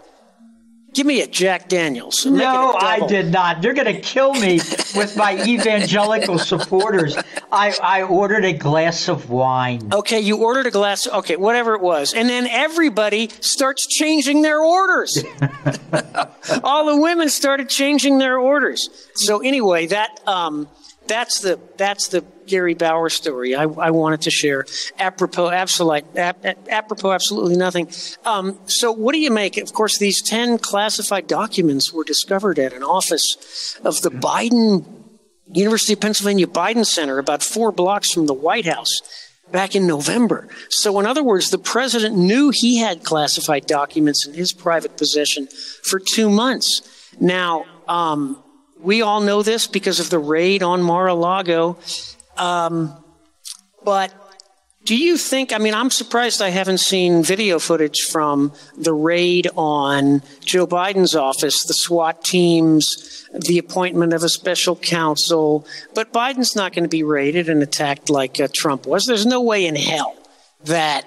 Give 0.94 1.06
me 1.06 1.22
a 1.22 1.28
Jack 1.28 1.70
Daniels. 1.70 2.26
No, 2.26 2.74
I 2.74 3.06
did 3.06 3.32
not. 3.32 3.64
You're 3.64 3.76
going 3.76 3.94
to 3.94 4.02
kill 4.02 4.34
me 4.34 4.56
with 4.96 5.16
my 5.16 5.42
evangelical 5.48 6.40
supporters. 6.40 7.16
I, 7.52 7.76
I 7.82 8.02
ordered 8.04 8.44
a 8.44 8.54
glass 8.54 9.08
of 9.08 9.30
wine. 9.30 9.94
Okay, 9.94 10.20
you 10.20 10.38
ordered 10.38 10.66
a 10.66 10.72
glass. 10.72 11.08
Okay, 11.08 11.36
whatever 11.36 11.76
it 11.76 11.82
was. 11.82 12.16
And 12.16 12.28
then 12.28 12.48
everybody 12.48 13.30
starts 13.40 13.86
changing 13.86 14.42
their 14.42 14.60
orders. 14.62 15.24
All 16.64 16.88
the 16.88 17.00
women 17.00 17.30
started 17.30 17.70
changing 17.70 18.18
their 18.18 18.40
orders. 18.40 18.90
So 19.14 19.42
anyway, 19.42 19.88
that 19.88 20.20
um, 20.26 20.68
that's 21.10 21.42
the 21.42 21.60
that's 21.76 22.08
the 22.08 22.24
Gary 22.46 22.74
Bauer 22.74 23.10
story 23.10 23.56
I, 23.56 23.64
I 23.64 23.92
wanted 23.92 24.22
to 24.22 24.32
share. 24.32 24.66
Apropos, 24.98 25.50
absolutely, 25.50 26.10
apropos, 26.16 27.12
absolutely 27.12 27.58
nothing. 27.58 27.92
Um, 28.26 28.58
so, 28.66 28.92
what 28.92 29.14
do 29.14 29.20
you 29.20 29.32
make? 29.32 29.58
Of 29.58 29.74
course, 29.74 29.98
these 29.98 30.22
ten 30.22 30.58
classified 30.58 31.28
documents 31.28 31.92
were 31.92 32.04
discovered 32.04 32.60
at 32.60 32.74
an 32.74 32.84
office 32.84 33.78
of 33.84 34.02
the 34.02 34.12
Biden 34.12 34.86
University 35.52 35.94
of 35.94 36.00
Pennsylvania 36.00 36.48
Biden 36.48 36.86
Center, 36.86 37.18
about 37.18 37.44
four 37.44 37.72
blocks 37.72 38.14
from 38.14 38.28
the 38.28 38.34
White 38.34 38.66
House. 38.66 39.02
Back 39.52 39.74
in 39.76 39.88
November. 39.88 40.48
So, 40.70 41.00
in 41.00 41.08
other 41.08 41.24
words, 41.24 41.50
the 41.50 41.58
president 41.58 42.16
knew 42.16 42.52
he 42.54 42.78
had 42.78 43.04
classified 43.04 43.66
documents 43.66 44.28
in 44.28 44.36
his 44.36 44.54
private 44.54 44.96
possession 44.96 45.48
for 45.82 46.00
two 46.00 46.30
months. 46.30 46.84
Now, 47.20 47.66
um, 47.88 48.44
we 48.82 49.02
all 49.02 49.22
know 49.22 49.44
this 49.44 49.68
because 49.68 50.00
of 50.00 50.10
the 50.10 50.20
raid 50.20 50.64
on 50.64 50.82
Mar-a-Lago. 50.82 51.78
Um, 52.38 52.96
but 53.84 54.14
do 54.86 54.96
you 54.96 55.18
think, 55.18 55.52
I 55.52 55.58
mean, 55.58 55.74
I'm 55.74 55.90
surprised 55.90 56.42
I 56.42 56.50
haven't 56.50 56.80
seen 56.80 57.22
video 57.22 57.60
footage 57.60 58.02
from 58.10 58.54
the 58.78 58.94
raid 58.94 59.50
on 59.56 60.22
Joe 60.40 60.66
Biden's 60.66 61.16
office, 61.16 61.66
the 61.66 61.74
SWAT 61.74 62.24
teams, 62.24 63.28
the 63.34 63.58
appointment 63.58 64.14
of 64.14 64.24
a 64.24 64.30
special 64.30 64.76
counsel. 64.76 65.68
But 65.94 66.14
Biden's 66.14 66.56
not 66.56 66.74
going 66.74 66.86
to 66.86 66.90
be 66.90 67.04
raided 67.04 67.50
and 67.50 67.62
attacked 67.62 68.10
like 68.10 68.40
uh, 68.40 68.48
Trump 68.52 68.88
was. 68.88 69.06
There's 69.06 69.26
no 69.26 69.42
way 69.42 69.66
in 69.66 69.76
hell 69.76 70.16
that 70.64 71.06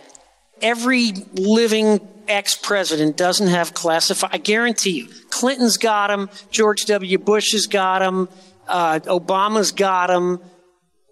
every 0.60 1.12
living 1.32 2.00
ex 2.28 2.56
president 2.56 3.16
doesn't 3.16 3.48
have 3.48 3.74
classified. 3.74 4.30
I 4.32 4.38
guarantee 4.38 5.02
you, 5.02 5.08
Clinton's 5.30 5.76
got 5.76 6.08
them, 6.08 6.30
George 6.50 6.84
W. 6.86 7.18
Bush 7.18 7.52
has 7.52 7.66
got 7.66 8.00
them, 8.00 8.28
uh, 8.68 9.00
Obama's 9.00 9.72
got 9.72 10.08
them. 10.08 10.40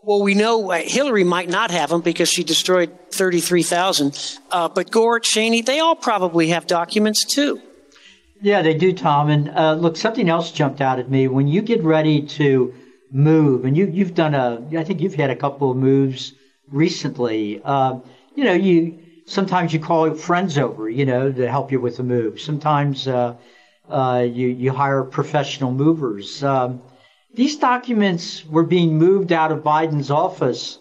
Well, 0.03 0.23
we 0.23 0.35
know 0.35 0.71
uh, 0.71 0.79
Hillary 0.79 1.25
might 1.25 1.49
not 1.49 1.71
have 1.71 1.91
them 1.91 2.01
because 2.01 2.29
she 2.31 2.43
destroyed 2.43 2.91
33,000. 3.13 4.39
Uh, 4.51 4.69
but 4.69 4.91
Gore, 4.91 5.21
Cheney, 5.21 5.61
they 5.61 5.79
all 5.81 5.95
probably 5.95 6.49
have 6.49 6.67
documents 6.67 7.25
too. 7.25 7.61
Yeah, 8.41 8.63
they 8.63 8.73
do, 8.73 8.95
Tom. 8.95 9.29
And 9.29 9.51
uh, 9.51 9.75
look, 9.75 9.97
something 9.97 10.29
else 10.31 10.53
jumped 10.53 10.81
out 10.81 10.99
at 10.99 11.11
me. 11.11 11.29
When 11.29 11.47
you 11.47 11.61
get 11.61 11.83
ready 11.85 12.23
to 12.23 12.73
move, 13.13 13.67
and 13.67 13.77
you, 13.77 13.87
you've 13.87 14.15
done 14.15 14.35
a, 14.35 14.67
I 14.79 14.85
think 14.85 15.01
you've 15.01 15.15
had 15.15 15.31
a 15.31 15.37
couple 15.37 15.71
of 15.71 15.77
moves 15.77 16.33
recently. 16.69 17.61
Uh, 17.63 17.99
you 18.35 18.45
know, 18.45 18.55
you 18.55 18.99
sometimes 19.31 19.73
you 19.73 19.79
call 19.79 20.13
friends 20.15 20.59
over, 20.59 20.91
you 20.91 21.07
know, 21.07 21.31
to 21.31 21.49
help 21.49 21.71
you 21.71 21.81
with 21.81 21.97
the 21.97 22.03
move. 22.03 22.41
Sometimes 22.41 23.07
uh, 23.07 23.37
uh, 23.89 24.27
you 24.29 24.49
you 24.49 24.73
hire 24.73 25.05
professional 25.05 25.73
movers. 25.73 26.43
Um, 26.43 26.83
these 27.33 27.57
documents 27.57 28.45
were 28.45 28.65
being 28.65 28.99
moved 28.99 29.33
out 29.33 29.53
of 29.53 29.63
Biden's 29.63 30.11
office, 30.11 30.81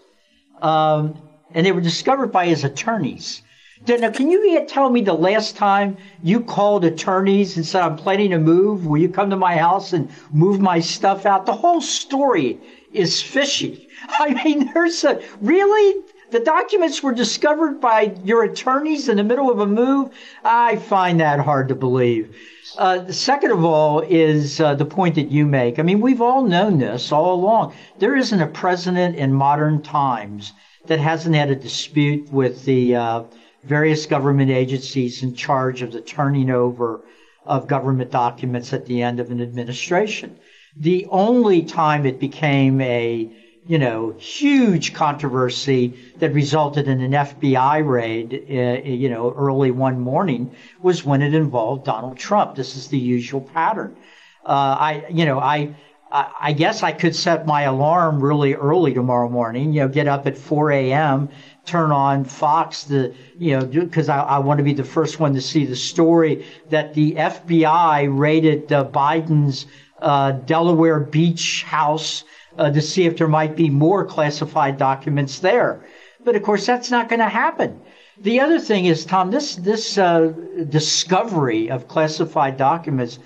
um, 0.61 1.21
and 1.53 1.65
they 1.65 1.71
were 1.71 1.81
discovered 1.81 2.31
by 2.31 2.47
his 2.47 2.63
attorneys. 2.63 3.43
Now, 3.87 4.11
can 4.11 4.29
you 4.29 4.65
tell 4.67 4.89
me 4.89 5.01
the 5.01 5.13
last 5.13 5.55
time 5.55 5.97
you 6.21 6.41
called 6.41 6.83
attorneys 6.83 7.55
and 7.55 7.65
said, 7.65 7.81
I'm 7.81 7.95
planning 7.95 8.31
to 8.31 8.39
move? 8.39 8.85
Will 8.85 8.97
you 8.97 9.09
come 9.09 9.29
to 9.29 9.37
my 9.37 9.55
house 9.55 9.93
and 9.93 10.09
move 10.31 10.59
my 10.59 10.81
stuff 10.81 11.25
out? 11.25 11.45
The 11.45 11.53
whole 11.53 11.79
story 11.79 12.59
is 12.91 13.21
fishy. 13.21 13.87
I 14.19 14.33
mean, 14.43 14.71
there's 14.73 15.05
a 15.05 15.21
really 15.39 16.03
the 16.31 16.39
documents 16.39 17.01
were 17.01 17.13
discovered 17.13 17.81
by 17.81 18.15
your 18.23 18.43
attorneys 18.43 19.09
in 19.09 19.17
the 19.17 19.23
middle 19.23 19.49
of 19.49 19.59
a 19.59 19.65
move. 19.65 20.11
I 20.43 20.77
find 20.77 21.19
that 21.19 21.39
hard 21.39 21.69
to 21.69 21.75
believe. 21.75 22.35
Uh, 22.77 23.11
second 23.11 23.51
of 23.51 23.63
all, 23.63 24.01
is 24.01 24.59
uh, 24.59 24.75
the 24.75 24.85
point 24.85 25.15
that 25.15 25.31
you 25.31 25.45
make. 25.45 25.79
I 25.79 25.81
mean, 25.81 26.01
we've 26.01 26.21
all 26.21 26.43
known 26.43 26.77
this 26.77 27.11
all 27.11 27.33
along. 27.33 27.73
There 27.97 28.15
isn't 28.15 28.41
a 28.41 28.47
president 28.47 29.15
in 29.15 29.33
modern 29.33 29.81
times 29.81 30.53
that 30.85 30.99
hasn't 30.99 31.35
had 31.35 31.49
a 31.49 31.55
dispute 31.55 32.31
with 32.31 32.65
the 32.65 32.95
uh, 32.95 33.23
various 33.63 34.05
government 34.05 34.51
agencies 34.51 35.23
in 35.23 35.33
charge 35.35 35.81
of 35.81 35.91
the 35.91 36.01
turning 36.01 36.49
over 36.49 37.01
of 37.45 37.67
government 37.67 38.11
documents 38.11 38.73
at 38.73 38.85
the 38.85 39.01
end 39.01 39.19
of 39.19 39.31
an 39.31 39.41
administration. 39.41 40.37
The 40.77 41.07
only 41.09 41.63
time 41.63 42.05
it 42.05 42.19
became 42.19 42.79
a 42.81 43.31
you 43.69 43.77
know, 43.77 44.15
huge 44.17 44.95
controversy 44.95 45.93
that 46.17 46.33
resulted 46.33 46.87
in 46.87 47.01
an 47.01 47.11
FBI 47.11 47.87
raid, 47.87 48.33
uh, 48.49 48.81
you 48.83 49.07
know, 49.11 49.31
early 49.37 49.69
one 49.69 49.99
morning 49.99 50.49
was 50.81 51.05
when 51.05 51.21
it 51.21 51.35
involved 51.35 51.85
Donald 51.85 52.17
Trump. 52.17 52.55
This 52.55 52.75
is 52.75 52.87
the 52.87 52.97
usual 52.97 53.41
pattern. 53.41 53.95
Uh, 54.43 54.75
I, 54.79 55.05
you 55.11 55.23
know, 55.23 55.39
I, 55.39 55.75
I 56.11 56.53
guess 56.53 56.81
I 56.81 56.91
could 56.91 57.15
set 57.15 57.45
my 57.45 57.61
alarm 57.61 58.23
really 58.23 58.55
early 58.55 58.95
tomorrow 58.95 59.29
morning, 59.29 59.71
you 59.71 59.81
know, 59.81 59.87
get 59.87 60.07
up 60.07 60.25
at 60.25 60.35
4 60.35 60.71
a.m., 60.71 61.29
turn 61.67 61.91
on 61.91 62.25
Fox, 62.25 62.85
the, 62.85 63.13
you 63.37 63.55
know, 63.55 63.65
because 63.67 64.09
I, 64.09 64.21
I 64.21 64.39
want 64.39 64.57
to 64.57 64.63
be 64.63 64.73
the 64.73 64.83
first 64.83 65.19
one 65.19 65.35
to 65.35 65.41
see 65.41 65.67
the 65.67 65.75
story 65.75 66.43
that 66.71 66.95
the 66.95 67.13
FBI 67.13 68.09
raided 68.17 68.73
uh, 68.73 68.85
Biden's 68.85 69.67
uh, 70.01 70.31
Delaware 70.31 71.01
beach 71.01 71.61
house 71.61 72.23
uh, 72.59 72.69
to 72.69 72.81
see 72.81 73.05
if 73.05 73.17
there 73.17 73.27
might 73.27 73.55
be 73.55 73.69
more 73.69 74.05
classified 74.05 74.77
documents 74.77 75.39
there. 75.39 75.81
But 76.23 76.35
of 76.35 76.43
course, 76.43 76.65
that's 76.65 76.91
not 76.91 77.07
going 77.07 77.19
to 77.19 77.29
happen. 77.29 77.81
The 78.21 78.41
other 78.41 78.59
thing 78.59 78.85
is, 78.85 79.05
Tom, 79.05 79.31
this 79.31 79.55
this 79.55 79.97
uh, 79.97 80.33
discovery 80.67 81.71
of 81.71 81.87
classified 81.87 82.57
documents 82.57 83.17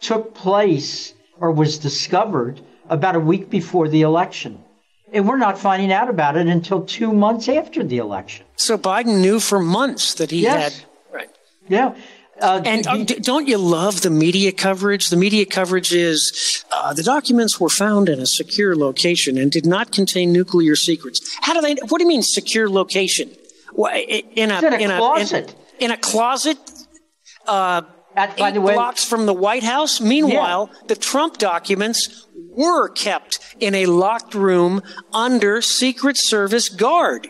took 0.00 0.34
place 0.34 1.12
or 1.38 1.52
was 1.52 1.78
discovered 1.78 2.60
about 2.88 3.14
a 3.14 3.20
week 3.20 3.50
before 3.50 3.88
the 3.88 4.02
election. 4.02 4.64
And 5.12 5.28
we're 5.28 5.38
not 5.38 5.58
finding 5.58 5.92
out 5.92 6.08
about 6.08 6.36
it 6.36 6.46
until 6.46 6.84
two 6.84 7.12
months 7.12 7.48
after 7.48 7.84
the 7.84 7.98
election. 7.98 8.46
So 8.56 8.78
Biden 8.78 9.20
knew 9.20 9.38
for 9.40 9.60
months 9.60 10.14
that 10.14 10.30
he 10.30 10.42
yes. 10.42 10.78
had. 10.78 10.86
Right. 11.12 11.30
Yeah. 11.68 11.94
Uh, 12.40 12.62
and 12.64 12.86
uh, 12.86 13.04
don't 13.04 13.48
you 13.48 13.58
love 13.58 14.02
the 14.02 14.10
media 14.10 14.52
coverage? 14.52 15.10
The 15.10 15.16
media 15.16 15.44
coverage 15.44 15.92
is 15.92 16.64
uh, 16.88 16.94
the 16.94 17.02
documents 17.02 17.60
were 17.60 17.68
found 17.68 18.08
in 18.08 18.18
a 18.18 18.24
secure 18.24 18.74
location 18.74 19.36
and 19.36 19.52
did 19.52 19.66
not 19.66 19.92
contain 19.92 20.32
nuclear 20.32 20.74
secrets. 20.74 21.36
How 21.42 21.52
do 21.52 21.60
they? 21.60 21.74
What 21.88 21.98
do 21.98 22.04
you 22.04 22.08
mean 22.08 22.22
secure 22.22 22.70
location? 22.70 23.28
In 23.76 24.50
a, 24.50 24.60
in 24.74 24.90
a, 24.90 24.96
closet. 24.96 25.54
In, 25.78 25.84
in, 25.84 25.90
a 25.90 25.98
closet. 25.98 26.56
Uh, 27.46 27.82
by 28.38 28.50
the 28.50 28.62
way, 28.62 28.72
blocks 28.72 29.04
from 29.04 29.26
the 29.26 29.34
White 29.34 29.62
House. 29.62 30.00
Meanwhile, 30.00 30.70
yeah. 30.72 30.78
the 30.88 30.96
Trump 30.96 31.36
documents 31.36 32.26
were 32.34 32.88
kept 32.88 33.38
in 33.60 33.74
a 33.74 33.84
locked 33.84 34.34
room 34.34 34.80
under 35.12 35.60
Secret 35.60 36.16
Service 36.16 36.70
guard. 36.70 37.28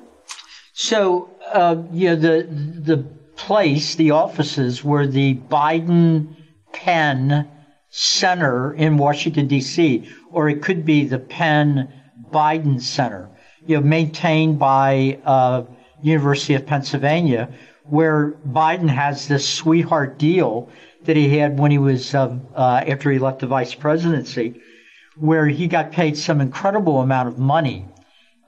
So, 0.72 1.30
uh, 1.52 1.82
yeah, 1.92 2.14
the 2.14 2.46
the 2.48 2.98
place, 3.34 3.96
the 3.96 4.12
offices, 4.12 4.84
were 4.84 5.08
the 5.08 5.34
Biden 5.34 6.36
Penn 6.72 7.48
Center 7.98 8.72
in 8.74 8.96
Washington, 8.96 9.48
D.C., 9.48 10.08
or 10.30 10.48
it 10.48 10.62
could 10.62 10.84
be 10.84 11.04
the 11.04 11.18
Penn 11.18 11.92
Biden 12.30 12.80
Center, 12.80 13.28
you 13.66 13.76
know, 13.76 13.82
maintained 13.82 14.58
by 14.58 15.18
uh, 15.24 15.64
University 16.00 16.54
of 16.54 16.64
Pennsylvania, 16.64 17.48
where 17.84 18.32
Biden 18.46 18.88
has 18.88 19.26
this 19.26 19.48
sweetheart 19.48 20.16
deal 20.16 20.70
that 21.04 21.16
he 21.16 21.38
had 21.38 21.58
when 21.58 21.72
he 21.72 21.78
was 21.78 22.14
uh, 22.14 22.38
uh, 22.54 22.84
after 22.86 23.10
he 23.10 23.18
left 23.18 23.40
the 23.40 23.48
vice 23.48 23.74
presidency, 23.74 24.60
where 25.16 25.46
he 25.46 25.66
got 25.66 25.90
paid 25.90 26.16
some 26.16 26.40
incredible 26.40 27.00
amount 27.00 27.28
of 27.28 27.38
money 27.38 27.84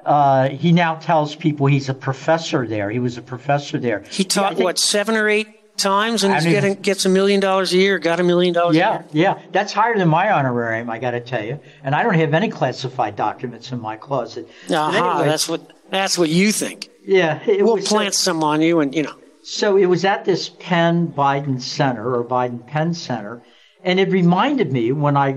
uh, 0.05 0.49
he 0.49 0.73
now 0.73 0.95
tells 0.95 1.35
people 1.35 1.67
he's 1.67 1.89
a 1.89 1.95
professor 1.95 2.67
there. 2.67 2.89
He 2.91 2.99
was 2.99 3.19
a 3.19 3.23
professor 3.23 3.79
there. 3.79 4.03
He 4.11 4.25
taught 4.25 4.57
yeah, 4.57 4.65
what 4.65 4.79
seven 4.79 5.15
or 5.15 5.29
eight 5.29 5.60
times, 5.81 6.25
and 6.25 6.43
getting 6.43 6.75
gets 6.75 7.05
a 7.05 7.09
million 7.09 7.41
dollars 7.41 7.73
a 7.73 7.79
year. 7.79 7.99
Got 7.99 8.21
a 8.21 8.23
million 8.23 8.55
dollars. 8.55 8.77
Yeah, 8.77 9.03
yeah, 9.13 9.41
that's 9.53 9.73
higher 9.73 9.97
than 9.97 10.09
my 10.09 10.31
honorarium. 10.33 10.91
I 10.91 10.99
got 10.99 11.13
to 11.13 11.21
tell 11.21 11.45
you, 11.45 11.61
and 11.83 11.95
I 11.95 12.03
don't 12.03 12.15
have 12.15 12.35
any 12.35 12.49
classified 12.49 13.17
documents 13.17 13.73
in 13.73 13.81
my 13.81 13.97
closet. 13.97 14.49
Uh-huh, 14.69 14.97
anyway, 14.97 15.29
that's 15.29 15.49
what 15.49 15.73
that's 15.91 16.17
what 16.19 16.29
you 16.29 16.53
think. 16.53 16.89
Yeah, 17.05 17.41
we'll 17.47 17.79
plant 17.79 18.15
some 18.15 18.43
on 18.45 18.61
you, 18.61 18.81
and 18.81 18.95
you 18.95 19.03
know. 19.03 19.17
so 19.43 19.77
it 19.77 19.87
was 19.87 20.05
at 20.05 20.25
this 20.25 20.49
Penn 20.49 21.09
Biden 21.09 21.61
Center 21.61 22.15
or 22.15 22.25
Biden 22.25 22.67
Penn 22.67 22.95
Center, 22.95 23.43
and 23.83 23.99
it 23.99 24.11
reminded 24.11 24.73
me 24.73 24.93
when 24.93 25.17
I 25.17 25.33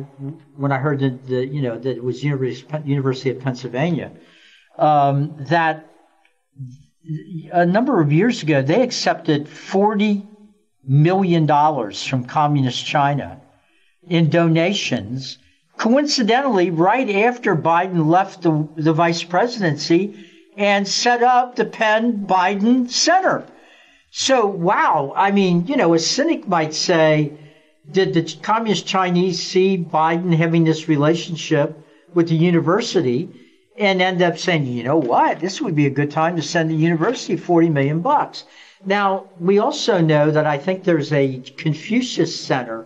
when 0.56 0.71
I 0.71 0.77
heard 0.77 0.99
that 0.99 1.27
the 1.27 1.45
you 1.45 1.62
know 1.62 1.77
that 1.77 1.97
it 1.97 2.03
was 2.03 2.23
University 2.23 2.67
University 2.86 3.29
of 3.32 3.39
Pennsylvania 3.39 4.12
um, 4.77 5.36
that 5.49 5.89
a 7.51 7.65
number 7.65 8.01
of 8.01 8.12
years 8.12 8.43
ago 8.43 8.62
they 8.62 8.82
accepted 8.82 9.47
forty 9.47 10.27
million 10.86 11.46
dollars 11.46 12.06
from 12.06 12.26
communist 12.26 12.86
China 12.86 13.41
in 14.08 14.30
donations. 14.30 15.38
Coincidentally, 15.78 16.69
right 16.69 17.10
after 17.10 17.56
Biden 17.56 18.08
left 18.08 18.41
the, 18.41 18.67
the 18.76 18.93
vice 18.93 19.24
presidency 19.24 20.26
and 20.56 20.88
set 20.88 21.24
up 21.24 21.56
the 21.56 21.65
Penn 21.65 22.26
Biden 22.28 22.89
Center. 22.89 23.46
So, 24.12 24.46
wow. 24.46 25.13
I 25.15 25.32
mean, 25.32 25.65
you 25.67 25.76
know, 25.76 25.93
a 25.93 26.00
cynic 26.00 26.48
might 26.48 26.74
say, 26.74 27.34
did 27.89 28.13
the 28.13 28.24
communist 28.41 28.86
Chinese 28.86 29.41
see 29.41 29.78
Biden 29.78 30.34
having 30.36 30.63
this 30.63 30.88
relationship 30.88 31.78
with 32.13 32.30
the 32.30 32.36
university 32.36 33.30
and 33.77 34.01
end 34.01 34.21
up 34.21 34.38
saying, 34.38 34.65
you 34.65 34.83
know 34.83 34.97
what, 34.97 35.39
this 35.39 35.62
would 35.62 35.75
be 35.75 35.86
a 35.86 35.89
good 35.89 36.12
time 36.12 36.36
to 36.36 36.41
send 36.41 36.69
the 36.69 36.75
university 36.75 37.36
40 37.36 37.69
million 37.69 38.01
bucks. 38.01 38.43
Now, 38.86 39.29
we 39.39 39.59
also 39.59 40.01
know 40.01 40.29
that 40.31 40.45
I 40.45 40.57
think 40.57 40.83
there's 40.83 41.12
a 41.13 41.39
Confucius 41.57 42.38
Center 42.38 42.86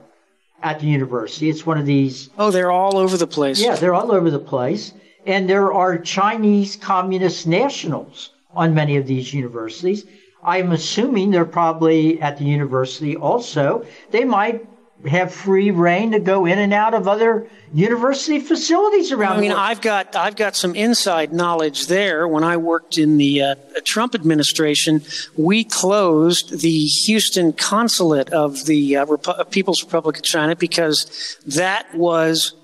at 0.61 0.79
the 0.79 0.87
university. 0.87 1.49
It's 1.49 1.65
one 1.65 1.77
of 1.77 1.85
these. 1.85 2.29
Oh, 2.37 2.51
they're 2.51 2.71
all 2.71 2.97
over 2.97 3.17
the 3.17 3.27
place. 3.27 3.59
Yeah, 3.59 3.75
they're 3.75 3.93
all 3.93 4.11
over 4.11 4.29
the 4.29 4.39
place. 4.39 4.93
And 5.25 5.49
there 5.49 5.73
are 5.73 5.97
Chinese 5.97 6.75
communist 6.75 7.47
nationals 7.47 8.31
on 8.55 8.73
many 8.73 8.95
of 8.97 9.07
these 9.07 9.33
universities. 9.33 10.05
I'm 10.43 10.71
assuming 10.71 11.31
they're 11.31 11.45
probably 11.45 12.21
at 12.21 12.37
the 12.37 12.45
university 12.45 13.15
also. 13.17 13.85
They 14.11 14.23
might 14.23 14.65
have 15.05 15.33
free 15.33 15.71
reign 15.71 16.11
to 16.11 16.19
go 16.19 16.45
in 16.45 16.57
and 16.57 16.73
out 16.73 16.93
of 16.93 17.07
other 17.07 17.47
university 17.73 18.39
facilities 18.39 19.11
around. 19.11 19.37
I 19.37 19.41
mean, 19.41 19.51
I've 19.51 19.81
got 19.81 20.15
I've 20.15 20.35
got 20.35 20.55
some 20.55 20.75
inside 20.75 21.31
knowledge 21.31 21.87
there. 21.87 22.27
When 22.27 22.43
I 22.43 22.57
worked 22.57 22.97
in 22.97 23.17
the 23.17 23.41
uh, 23.41 23.55
Trump 23.85 24.15
administration, 24.15 25.03
we 25.35 25.63
closed 25.63 26.61
the 26.61 26.85
Houston 26.85 27.53
consulate 27.53 28.29
of 28.31 28.65
the 28.65 28.97
uh, 28.97 29.05
Repu- 29.05 29.51
People's 29.51 29.83
Republic 29.83 30.17
of 30.17 30.23
China 30.23 30.55
because 30.55 31.37
that 31.45 31.93
was 31.93 32.55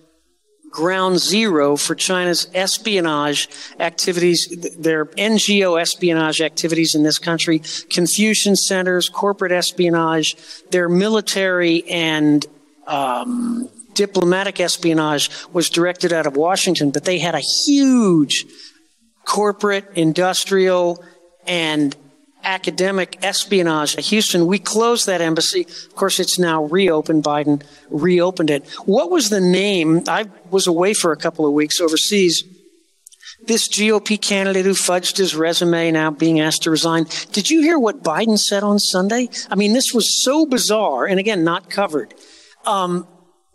ground 0.73 1.19
zero 1.19 1.77
for 1.77 1.93
China's 1.93 2.47
espionage 2.55 3.47
activities, 3.79 4.47
their 4.77 5.05
NGO 5.05 5.79
espionage 5.79 6.41
activities 6.41 6.95
in 6.95 7.03
this 7.03 7.19
country, 7.19 7.62
Confucian 7.91 8.55
centers, 8.55 9.07
corporate 9.07 9.51
espionage, 9.51 10.36
their 10.71 10.89
military 10.89 11.83
and 11.89 12.45
um, 12.88 13.69
diplomatic 13.93 14.59
espionage 14.59 15.29
was 15.53 15.69
directed 15.69 16.12
out 16.12 16.25
of 16.25 16.36
Washington, 16.36 16.89
but 16.89 17.05
they 17.05 17.19
had 17.19 17.36
a 17.36 17.43
huge 17.67 18.45
corporate, 19.25 19.86
industrial, 19.95 21.03
and 21.45 21.95
academic 22.43 23.17
espionage 23.23 23.95
at 23.97 24.06
Houston. 24.06 24.45
We 24.45 24.60
closed 24.60 25.08
that 25.08 25.21
embassy. 25.21 25.62
Of 25.62 25.95
course, 25.95 26.19
it's 26.19 26.38
now 26.38 26.65
reopened. 26.65 27.23
Biden 27.23 27.63
reopened 27.89 28.49
it. 28.49 28.67
What 28.86 29.12
was 29.12 29.29
the 29.29 29.41
name? 29.41 30.03
I 30.08 30.25
was 30.49 30.67
away 30.67 30.93
for 30.93 31.12
a 31.12 31.17
couple 31.17 31.45
of 31.45 31.53
weeks 31.53 31.79
overseas. 31.79 32.43
This 33.45 33.67
GOP 33.67 34.21
candidate 34.21 34.65
who 34.65 34.71
fudged 34.71 35.17
his 35.17 35.36
resume 35.36 35.91
now 35.91 36.12
being 36.12 36.39
asked 36.39 36.63
to 36.63 36.71
resign. 36.71 37.08
Did 37.34 37.49
you 37.49 37.62
hear 37.62 37.77
what 37.77 38.01
Biden 38.01 38.39
said 38.39 38.63
on 38.63 38.79
Sunday? 38.79 39.29
I 39.49 39.56
mean, 39.56 39.73
this 39.73 39.93
was 39.93 40.23
so 40.23 40.45
bizarre, 40.45 41.06
and 41.06 41.19
again, 41.19 41.43
not 41.43 41.69
covered. 41.69 42.13
Um, 42.65 43.06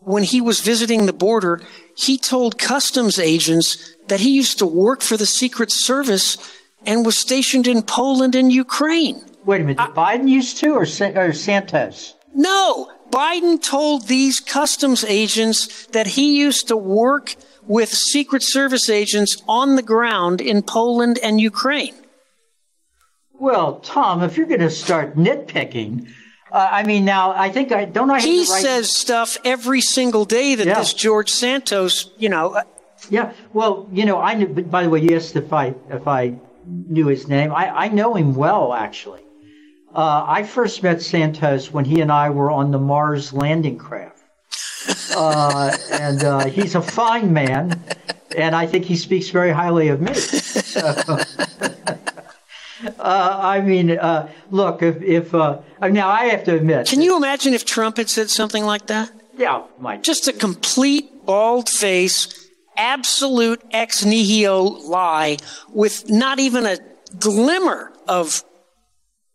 when 0.01 0.23
he 0.23 0.41
was 0.41 0.61
visiting 0.61 1.07
the 1.07 1.13
border, 1.13 1.61
he 1.97 2.19
told 2.19 2.59
customs 2.59 3.19
agents 3.19 3.95
that 4.09 4.21
he 4.21 4.31
used 4.31 4.59
to 4.59 4.67
work 4.67 5.03
for 5.03 5.17
the 5.17 5.27
Secret 5.27 5.71
Service 5.71 6.37
and 6.89 7.05
was 7.05 7.17
stationed 7.19 7.67
in 7.69 7.83
Poland 7.83 8.35
and 8.35 8.51
Ukraine. 8.51 9.23
Wait 9.45 9.61
a 9.61 9.65
minute, 9.65 9.79
I, 9.79 9.89
Biden 9.91 10.29
used 10.29 10.57
to 10.59 10.69
or, 10.73 10.87
or 11.23 11.33
Santos? 11.33 12.15
No, 12.35 12.91
Biden 13.11 13.63
told 13.63 14.09
these 14.09 14.41
customs 14.41 15.05
agents 15.05 15.87
that 15.89 16.07
he 16.07 16.39
used 16.39 16.69
to 16.69 16.77
work 16.77 17.37
with 17.67 17.91
Secret 17.91 18.43
Service 18.43 18.89
agents 18.89 19.43
on 19.47 19.77
the 19.77 19.83
ground 19.83 20.41
in 20.41 20.63
Poland 20.63 21.19
and 21.23 21.39
Ukraine. 21.41 21.95
Well, 23.35 23.81
Tom, 23.81 24.23
if 24.23 24.37
you're 24.37 24.47
going 24.47 24.61
to 24.61 24.71
start 24.71 25.15
nitpicking, 25.15 26.09
uh, 26.51 26.69
I 26.73 26.83
mean, 26.85 27.05
now 27.05 27.33
I 27.33 27.51
think 27.51 27.71
I 27.71 27.85
don't. 27.85 28.11
I 28.11 28.21
he 28.21 28.39
right 28.39 28.47
says 28.47 28.97
stuff 28.97 29.37
every 29.45 29.83
single 29.83 30.25
day 30.25 30.55
that 30.55 30.67
yeah. 30.67 30.79
this 30.79 30.95
George 30.95 31.31
Santos, 31.31 32.11
you 32.17 32.31
know. 32.31 32.55
Uh, 32.55 32.63
yeah. 33.11 33.33
Well, 33.53 33.89
you 33.93 34.07
know, 34.07 34.19
I. 34.19 34.33
Knew, 34.35 34.49
by 34.49 34.83
the 34.83 34.89
way, 34.89 35.01
you 35.01 35.15
asked 35.15 35.37
if 35.37 35.53
I 35.53 35.75
if 35.91 36.09
I 36.09 36.35
knew 36.69 37.07
his 37.07 37.29
name. 37.29 37.53
I, 37.53 37.85
I 37.85 37.89
know 37.89 38.15
him 38.15 38.35
well, 38.35 38.73
actually. 38.73 39.23
Uh, 39.95 40.25
I 40.27 40.43
first 40.43 40.83
met 40.83 41.01
Santos 41.01 41.73
when 41.73 41.85
he 41.85 42.01
and 42.01 42.13
I 42.13 42.31
were 42.31 42.51
on 42.51 42.71
the 42.71 42.79
Mars 42.79 43.33
landing 43.33 43.79
craft. 43.79 44.23
Uh, 45.17 45.77
and 45.93 46.23
uh, 46.25 46.47
he's 46.47 46.75
a 46.75 46.83
fine 46.83 47.33
man, 47.33 47.83
and 48.37 48.55
I 48.55 48.67
think 48.67 48.85
he 48.85 48.97
speaks 48.97 49.31
very 49.31 49.51
highly 49.51 49.89
of 49.89 50.01
me. 50.01 50.15
So, 50.15 50.81
uh, 52.99 53.39
I 53.43 53.61
mean, 53.61 53.93
uh, 53.93 54.29
look, 54.51 54.83
if, 54.83 55.03
if 55.03 55.35
uh, 55.35 55.61
now 55.81 56.09
I 56.09 56.27
have 56.27 56.45
to 56.45 56.55
admit. 56.55 56.87
Can 56.87 57.01
you 57.01 57.17
imagine 57.17 57.55
if 57.55 57.65
Trump 57.65 57.97
had 57.97 58.11
said 58.11 58.29
something 58.31 58.65
like 58.65 58.87
that? 58.89 59.11
Yeah, 59.37 59.65
Mike. 59.79 60.03
Just 60.03 60.29
a 60.29 60.33
complete 60.33 61.25
bald 61.25 61.69
face 61.69 62.48
absolute 62.79 63.61
ex 63.73 64.05
nihilo 64.05 64.63
lie 64.63 65.37
with 65.69 66.09
not 66.09 66.39
even 66.39 66.65
a 66.65 66.79
glimmer 67.19 67.93
of 68.07 68.45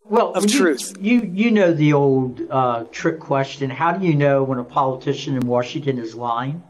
well, 0.06 0.34
of 0.34 0.50
you, 0.50 0.58
truth. 0.58 0.98
You 1.00 1.22
you 1.22 1.52
know 1.52 1.74
the 1.74 1.94
old 1.94 2.42
uh, 2.50 2.86
trick 2.92 3.20
question: 3.20 3.70
How 3.70 3.94
do 3.94 4.06
you 4.06 4.16
know 4.16 4.44
when 4.44 4.60
a 4.60 4.64
politician 4.64 5.36
in 5.36 5.48
Washington 5.48 5.98
is 5.98 6.14
lying? 6.14 6.62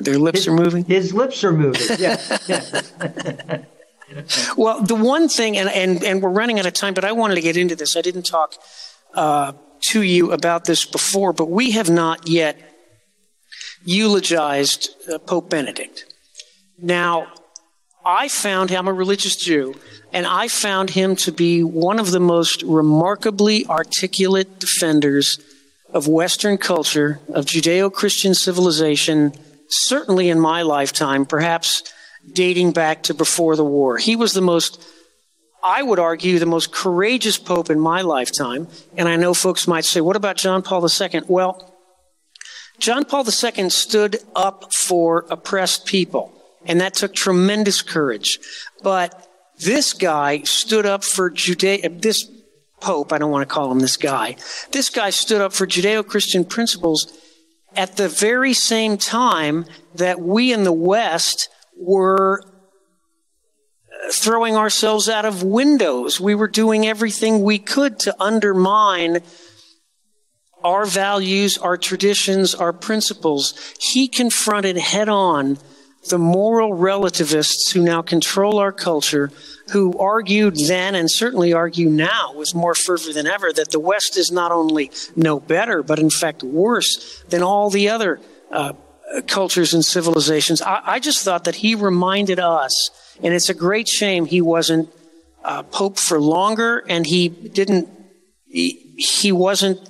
Their 0.00 0.18
lips 0.18 0.40
his, 0.40 0.48
are 0.48 0.52
moving. 0.52 0.84
His 0.84 1.12
lips 1.12 1.42
are 1.44 1.52
moving. 1.52 1.82
Yeah. 1.98 2.20
yeah. 2.46 3.62
well, 4.56 4.80
the 4.80 4.94
one 4.94 5.28
thing, 5.28 5.58
and, 5.58 5.68
and 5.68 6.04
and 6.04 6.22
we're 6.22 6.30
running 6.30 6.58
out 6.58 6.66
of 6.66 6.72
time, 6.72 6.94
but 6.94 7.04
I 7.04 7.12
wanted 7.12 7.34
to 7.34 7.40
get 7.40 7.56
into 7.56 7.74
this. 7.74 7.96
I 7.96 8.00
didn't 8.00 8.26
talk 8.26 8.54
uh, 9.14 9.52
to 9.80 10.02
you 10.02 10.32
about 10.32 10.64
this 10.64 10.84
before, 10.84 11.32
but 11.32 11.50
we 11.50 11.72
have 11.72 11.90
not 11.90 12.28
yet 12.28 12.71
eulogized 13.84 14.90
uh, 15.10 15.18
Pope 15.18 15.50
Benedict. 15.50 16.04
Now, 16.78 17.28
I 18.04 18.28
found 18.28 18.70
him, 18.70 18.80
I'm 18.80 18.88
a 18.88 18.92
religious 18.92 19.36
Jew, 19.36 19.74
and 20.12 20.26
I 20.26 20.48
found 20.48 20.90
him 20.90 21.16
to 21.16 21.32
be 21.32 21.62
one 21.62 21.98
of 21.98 22.10
the 22.10 22.20
most 22.20 22.62
remarkably 22.62 23.66
articulate 23.66 24.58
defenders 24.58 25.38
of 25.90 26.08
Western 26.08 26.58
culture, 26.58 27.20
of 27.28 27.44
Judeo 27.44 27.92
Christian 27.92 28.34
civilization, 28.34 29.32
certainly 29.68 30.28
in 30.28 30.40
my 30.40 30.62
lifetime, 30.62 31.26
perhaps 31.26 31.82
dating 32.32 32.72
back 32.72 33.04
to 33.04 33.14
before 33.14 33.56
the 33.56 33.64
war. 33.64 33.98
He 33.98 34.16
was 34.16 34.32
the 34.32 34.40
most, 34.40 34.82
I 35.62 35.82
would 35.82 35.98
argue, 35.98 36.38
the 36.38 36.46
most 36.46 36.72
courageous 36.72 37.38
pope 37.38 37.70
in 37.70 37.78
my 37.78 38.02
lifetime. 38.02 38.68
And 38.96 39.08
I 39.08 39.16
know 39.16 39.34
folks 39.34 39.68
might 39.68 39.84
say, 39.84 40.00
what 40.00 40.16
about 40.16 40.36
John 40.36 40.62
Paul 40.62 40.86
II? 40.86 41.22
Well, 41.28 41.71
John 42.82 43.04
Paul 43.04 43.24
II 43.24 43.70
stood 43.70 44.16
up 44.34 44.74
for 44.74 45.24
oppressed 45.30 45.86
people, 45.86 46.32
and 46.66 46.80
that 46.80 46.94
took 46.94 47.14
tremendous 47.14 47.80
courage. 47.80 48.40
But 48.82 49.24
this 49.56 49.92
guy 49.92 50.40
stood 50.42 50.84
up 50.84 51.04
for 51.04 51.30
Judea, 51.30 51.88
this 51.90 52.28
Pope, 52.80 53.12
I 53.12 53.18
don't 53.18 53.30
want 53.30 53.48
to 53.48 53.54
call 53.54 53.70
him 53.70 53.78
this 53.78 53.96
guy, 53.96 54.34
this 54.72 54.90
guy 54.90 55.10
stood 55.10 55.40
up 55.40 55.52
for 55.52 55.64
Judeo 55.64 56.04
Christian 56.04 56.44
principles 56.44 57.16
at 57.76 57.96
the 57.96 58.08
very 58.08 58.52
same 58.52 58.98
time 58.98 59.64
that 59.94 60.20
we 60.20 60.52
in 60.52 60.64
the 60.64 60.72
West 60.72 61.48
were 61.78 62.42
uh, 62.42 64.10
throwing 64.10 64.56
ourselves 64.56 65.08
out 65.08 65.24
of 65.24 65.44
windows. 65.44 66.20
We 66.20 66.34
were 66.34 66.48
doing 66.48 66.84
everything 66.84 67.44
we 67.44 67.60
could 67.60 68.00
to 68.00 68.16
undermine 68.20 69.20
our 70.64 70.84
values, 70.84 71.58
our 71.58 71.76
traditions, 71.76 72.54
our 72.54 72.72
principles. 72.72 73.54
He 73.80 74.08
confronted 74.08 74.76
head 74.76 75.08
on 75.08 75.58
the 76.08 76.18
moral 76.18 76.74
relativists 76.74 77.70
who 77.70 77.82
now 77.82 78.02
control 78.02 78.58
our 78.58 78.72
culture, 78.72 79.30
who 79.72 79.96
argued 79.98 80.56
then 80.66 80.94
and 80.94 81.10
certainly 81.10 81.52
argue 81.52 81.88
now 81.88 82.32
with 82.34 82.54
more 82.54 82.74
fervor 82.74 83.12
than 83.12 83.26
ever 83.26 83.52
that 83.52 83.70
the 83.70 83.78
West 83.78 84.16
is 84.16 84.32
not 84.32 84.50
only 84.50 84.90
no 85.14 85.38
better, 85.38 85.82
but 85.82 85.98
in 85.98 86.10
fact 86.10 86.42
worse 86.42 87.22
than 87.28 87.42
all 87.42 87.70
the 87.70 87.88
other 87.88 88.20
uh, 88.50 88.72
cultures 89.28 89.74
and 89.74 89.84
civilizations. 89.84 90.60
I, 90.60 90.82
I, 90.84 90.98
just 90.98 91.24
thought 91.24 91.44
that 91.44 91.56
he 91.56 91.74
reminded 91.74 92.40
us, 92.40 92.90
and 93.22 93.32
it's 93.32 93.48
a 93.48 93.54
great 93.54 93.86
shame 93.86 94.26
he 94.26 94.40
wasn't 94.40 94.88
uh, 95.44 95.62
Pope 95.62 95.98
for 95.98 96.20
longer 96.20 96.84
and 96.88 97.06
he 97.06 97.28
didn't 97.28 97.88
He, 98.46 98.94
he 98.96 99.32
wasn't 99.32 99.80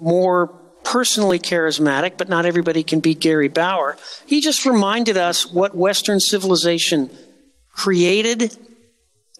more 0.00 0.48
personally 0.84 1.38
charismatic, 1.38 2.16
but 2.16 2.28
not 2.28 2.46
everybody 2.46 2.82
can 2.82 3.00
be 3.00 3.14
Gary 3.14 3.48
Bauer. 3.48 3.96
He 4.26 4.40
just 4.40 4.64
reminded 4.64 5.16
us 5.16 5.50
what 5.52 5.76
Western 5.76 6.20
civilization 6.20 7.10
created, 7.72 8.56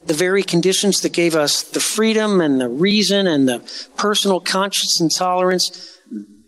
the 0.05 0.15
very 0.15 0.43
conditions 0.43 1.01
that 1.01 1.13
gave 1.13 1.35
us 1.35 1.63
the 1.63 1.81
freedom 1.81 2.41
and 2.41 2.61
the 2.61 2.69
reason 2.69 3.27
and 3.27 3.49
the 3.49 3.61
personal 3.97 4.41
conscience 4.41 5.01
and 5.01 5.11
tolerance. 5.11 5.99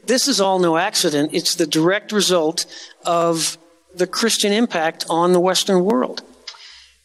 This 0.06 0.28
is 0.28 0.40
all 0.40 0.58
no 0.58 0.76
accident. 0.76 1.30
It's 1.32 1.54
the 1.54 1.66
direct 1.66 2.12
result 2.12 2.66
of 3.06 3.58
the 3.94 4.06
Christian 4.06 4.52
impact 4.52 5.04
on 5.08 5.32
the 5.32 5.40
Western 5.40 5.84
world. 5.84 6.22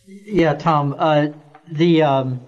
Yeah, 0.08 0.54
Tom. 0.54 0.96
Uh, 0.98 1.28
the 1.72 2.04
um, 2.04 2.42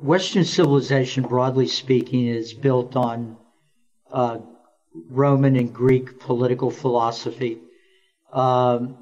Western 0.00 0.44
civilization, 0.44 1.24
broadly 1.24 1.66
speaking, 1.66 2.26
is 2.26 2.54
built 2.54 2.94
on 2.96 3.36
uh, 4.12 4.38
Roman 5.10 5.56
and 5.56 5.72
Greek 5.72 6.20
political 6.20 6.70
philosophy. 6.70 7.58
Um, 8.32 8.96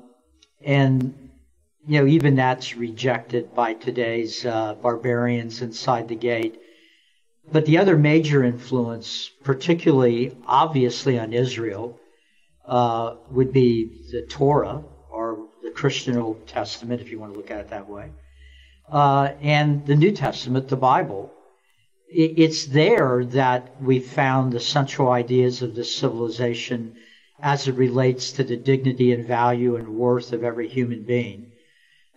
and, 0.62 1.30
you 1.86 2.00
know, 2.00 2.06
even 2.06 2.36
that's 2.36 2.76
rejected 2.76 3.54
by 3.54 3.74
today's 3.74 4.44
uh, 4.46 4.74
barbarians 4.74 5.60
inside 5.62 6.08
the 6.08 6.16
gate. 6.16 6.58
But 7.52 7.66
the 7.66 7.78
other 7.78 7.96
major 7.96 8.42
influence, 8.42 9.30
particularly 9.44 10.36
obviously 10.46 11.18
on 11.18 11.32
Israel, 11.32 12.00
uh, 12.64 13.16
would 13.30 13.52
be 13.52 14.08
the 14.10 14.22
Torah 14.22 14.82
or 15.10 15.48
the 15.62 15.70
Christian 15.70 16.16
Old 16.16 16.48
Testament, 16.48 17.00
if 17.00 17.10
you 17.10 17.20
want 17.20 17.34
to 17.34 17.38
look 17.38 17.50
at 17.50 17.60
it 17.60 17.68
that 17.68 17.88
way, 17.88 18.10
uh, 18.90 19.32
and 19.40 19.86
the 19.86 19.96
New 19.96 20.12
Testament, 20.12 20.68
the 20.68 20.76
Bible 20.76 21.32
it's 22.08 22.66
there 22.66 23.24
that 23.24 23.82
we 23.82 23.98
found 23.98 24.52
the 24.52 24.60
central 24.60 25.10
ideas 25.10 25.60
of 25.60 25.74
this 25.74 25.94
civilization 25.94 26.94
as 27.40 27.66
it 27.66 27.74
relates 27.74 28.32
to 28.32 28.44
the 28.44 28.56
dignity 28.56 29.12
and 29.12 29.26
value 29.26 29.76
and 29.76 29.88
worth 29.88 30.32
of 30.32 30.44
every 30.44 30.68
human 30.68 31.02
being 31.02 31.50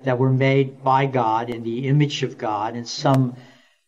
that 0.04 0.20
were 0.20 0.32
made 0.32 0.84
by 0.84 1.06
God 1.06 1.50
in 1.50 1.64
the 1.64 1.88
image 1.88 2.24
of 2.24 2.38
God 2.38 2.76
in 2.76 2.86
some 2.86 3.36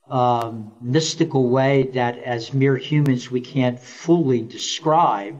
um, 0.09 0.73
mystical 0.81 1.47
way 1.47 1.83
that 1.93 2.17
as 2.17 2.53
mere 2.53 2.75
humans 2.75 3.31
we 3.31 3.39
can't 3.39 3.79
fully 3.79 4.41
describe, 4.41 5.39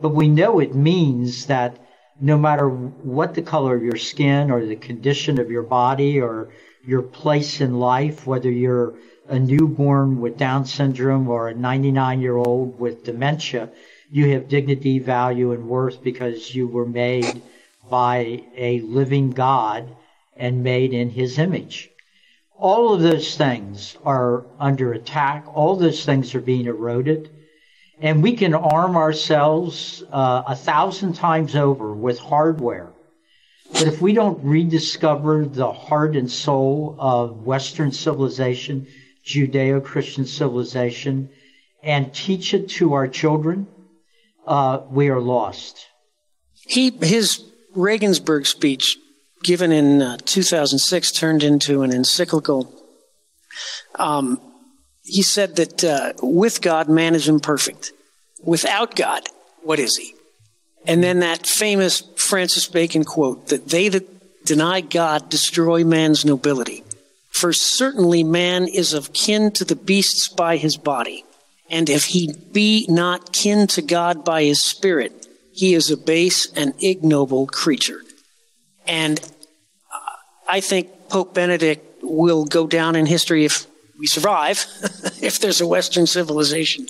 but 0.00 0.08
we 0.08 0.26
know 0.26 0.58
it 0.58 0.74
means 0.74 1.46
that 1.46 1.76
no 2.20 2.36
matter 2.36 2.68
what 2.68 3.34
the 3.34 3.42
color 3.42 3.76
of 3.76 3.84
your 3.84 3.96
skin 3.96 4.50
or 4.50 4.64
the 4.64 4.74
condition 4.74 5.38
of 5.38 5.50
your 5.50 5.62
body 5.62 6.20
or 6.20 6.48
your 6.84 7.02
place 7.02 7.60
in 7.60 7.78
life, 7.78 8.26
whether 8.26 8.50
you're 8.50 8.94
a 9.28 9.38
newborn 9.38 10.20
with 10.20 10.38
Down 10.38 10.64
syndrome 10.64 11.28
or 11.28 11.48
a 11.48 11.54
99 11.54 12.20
year 12.20 12.36
old 12.36 12.78
with 12.78 13.04
dementia, 13.04 13.70
you 14.10 14.30
have 14.30 14.48
dignity, 14.48 14.98
value, 14.98 15.52
and 15.52 15.68
worth 15.68 16.02
because 16.02 16.54
you 16.54 16.66
were 16.66 16.86
made 16.86 17.42
by 17.90 18.42
a 18.56 18.80
living 18.80 19.30
God 19.30 19.94
and 20.36 20.62
made 20.62 20.94
in 20.94 21.10
his 21.10 21.38
image. 21.38 21.90
All 22.56 22.94
of 22.94 23.02
those 23.02 23.36
things 23.36 23.96
are 24.04 24.44
under 24.58 24.92
attack. 24.92 25.44
All 25.54 25.76
those 25.76 26.04
things 26.04 26.34
are 26.34 26.40
being 26.40 26.66
eroded. 26.66 27.30
And 28.00 28.22
we 28.22 28.34
can 28.36 28.54
arm 28.54 28.96
ourselves 28.96 30.02
uh, 30.10 30.42
a 30.46 30.56
thousand 30.56 31.14
times 31.14 31.54
over 31.54 31.92
with 31.92 32.18
hardware. 32.18 32.92
But 33.72 33.82
if 33.82 34.00
we 34.00 34.12
don't 34.12 34.42
rediscover 34.42 35.44
the 35.44 35.72
heart 35.72 36.16
and 36.16 36.30
soul 36.30 36.96
of 36.98 37.44
Western 37.44 37.92
civilization, 37.92 38.86
Judeo 39.24 39.84
Christian 39.84 40.26
civilization 40.26 41.30
and 41.82 42.12
teach 42.12 42.54
it 42.54 42.68
to 42.70 42.94
our 42.94 43.06
children, 43.06 43.68
uh, 44.46 44.80
we 44.90 45.10
are 45.10 45.20
lost. 45.20 45.86
He, 46.54 46.90
his 46.90 47.44
Regensburg 47.74 48.46
speech, 48.46 48.96
given 49.44 49.70
in 49.70 50.02
uh, 50.02 50.16
2006, 50.24 51.12
turned 51.12 51.42
into 51.42 51.82
an 51.82 51.92
encyclical. 51.92 52.72
Um, 53.96 54.40
he 55.02 55.22
said 55.22 55.56
that 55.56 55.84
uh, 55.84 56.12
with 56.22 56.60
God, 56.60 56.88
man 56.88 57.14
is 57.14 57.28
imperfect. 57.28 57.92
Without 58.42 58.96
God, 58.96 59.22
what 59.62 59.78
is 59.78 59.96
he? 59.96 60.14
And 60.86 61.02
then 61.02 61.20
that 61.20 61.46
famous 61.46 62.02
Francis 62.28 62.66
Bacon 62.66 63.04
quote 63.04 63.48
that 63.48 63.68
they 63.68 63.88
that 63.88 64.44
deny 64.44 64.80
God 64.80 65.28
destroy 65.30 65.84
man's 65.84 66.24
nobility. 66.24 66.84
For 67.30 67.52
certainly 67.52 68.22
man 68.24 68.66
is 68.68 68.92
of 68.92 69.12
kin 69.12 69.52
to 69.52 69.64
the 69.64 69.76
beasts 69.76 70.28
by 70.28 70.56
his 70.56 70.76
body, 70.76 71.24
and 71.70 71.88
if 71.88 72.06
he 72.06 72.34
be 72.52 72.86
not 72.88 73.32
kin 73.32 73.66
to 73.68 73.82
God 73.82 74.24
by 74.24 74.44
his 74.44 74.62
spirit, 74.62 75.26
he 75.52 75.74
is 75.74 75.90
a 75.90 75.96
base 75.96 76.50
and 76.52 76.74
ignoble 76.82 77.46
creature. 77.46 78.02
And 78.86 79.20
uh, 79.92 79.98
I 80.48 80.60
think 80.60 81.08
Pope 81.08 81.34
Benedict 81.34 82.02
will 82.02 82.44
go 82.44 82.66
down 82.66 82.96
in 82.96 83.06
history 83.06 83.44
if 83.44 83.66
we 83.98 84.06
survive, 84.06 84.66
if 85.20 85.40
there's 85.40 85.60
a 85.60 85.66
Western 85.66 86.06
civilization 86.06 86.86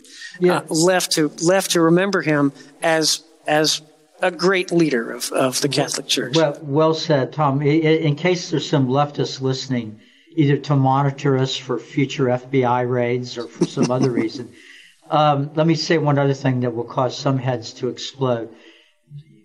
uh, 0.49 0.63
left 0.69 1.13
to 1.13 1.33
left 1.43 1.73
to 1.73 1.81
remember 1.81 2.23
him 2.23 2.53
as 2.83 3.23
as 3.47 3.83
a 4.21 4.31
great 4.31 4.73
leader 4.73 5.13
of, 5.13 5.31
of 5.33 5.61
the 5.61 5.69
Catholic 5.69 6.07
Church. 6.07 6.37
Well, 6.37 6.59
well 6.63 6.95
said, 6.95 7.33
Tom. 7.33 7.63
In 7.63 8.17
case 8.17 8.51
there's 8.51 8.69
some 8.69 8.89
leftists 8.89 9.41
listening, 9.41 10.01
either 10.35 10.57
to 10.57 10.77
monitor 10.77 11.37
us 11.39 11.57
for 11.57 11.79
future 11.79 12.25
FBI 12.25 12.89
raids 12.89 13.39
or 13.39 13.49
for 13.49 13.67
some 13.67 13.91
other 13.91 14.11
reason. 14.23 14.53
Um, 15.11 15.51
let 15.55 15.67
me 15.67 15.75
say 15.75 15.99
one 15.99 16.19
other 16.19 16.35
thing 16.35 16.61
that 16.61 16.75
will 16.75 16.85
cause 16.85 17.17
some 17.17 17.39
heads 17.39 17.73
to 17.75 17.89
explode. 17.89 18.55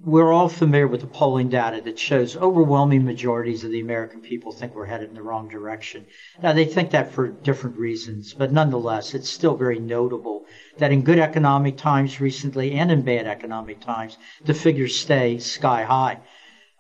We're 0.06 0.34
all 0.34 0.49
familiar 0.49 0.89
with 0.89 0.99
the 0.99 1.08
polling 1.08 1.47
data 1.47 1.80
that 1.80 1.97
shows 1.97 2.36
overwhelming 2.36 3.06
majorities 3.06 3.64
of 3.64 3.72
the 3.72 3.80
American 3.80 4.20
people 4.20 4.51
think 4.51 4.76
we're 4.76 4.84
headed 4.84 5.08
in 5.08 5.16
the 5.16 5.24
wrong 5.24 5.47
direction. 5.47 6.06
Now, 6.41 6.51
they 6.51 6.66
think 6.66 6.91
that 6.91 7.14
for 7.14 7.30
different 7.30 7.78
reasons, 7.78 8.34
but 8.34 8.51
nonetheless, 8.51 9.14
it's 9.14 9.30
still 9.30 9.56
very 9.56 9.80
notable 9.80 10.43
that 10.78 10.91
in 10.91 11.04
good 11.04 11.20
economic 11.20 11.78
times 11.78 12.20
recently 12.20 12.74
and 12.74 12.91
in 12.91 13.04
bad 13.04 13.28
economic 13.28 13.80
times, 13.80 14.18
the 14.43 14.54
figures 14.54 14.99
stay 14.99 15.39
sky 15.39 15.84
high. 15.84 16.20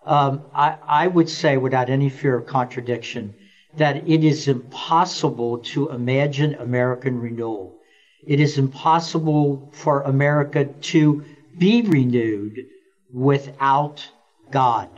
Um, 0.05 0.41
I, 0.53 0.75
I 0.85 1.07
would 1.07 1.29
say, 1.29 1.55
without 1.55 1.89
any 1.89 2.09
fear 2.09 2.37
of 2.37 2.45
contradiction, 2.45 3.35
that 3.77 4.05
it 4.05 4.25
is 4.25 4.49
impossible 4.49 5.59
to 5.59 5.87
imagine 5.91 6.55
American 6.55 7.21
renewal. 7.21 7.79
It 8.27 8.41
is 8.41 8.57
impossible 8.57 9.69
for 9.71 10.01
America 10.01 10.65
to 10.65 11.23
be 11.57 11.83
renewed 11.83 12.65
without 13.13 14.09
God. 14.51 14.89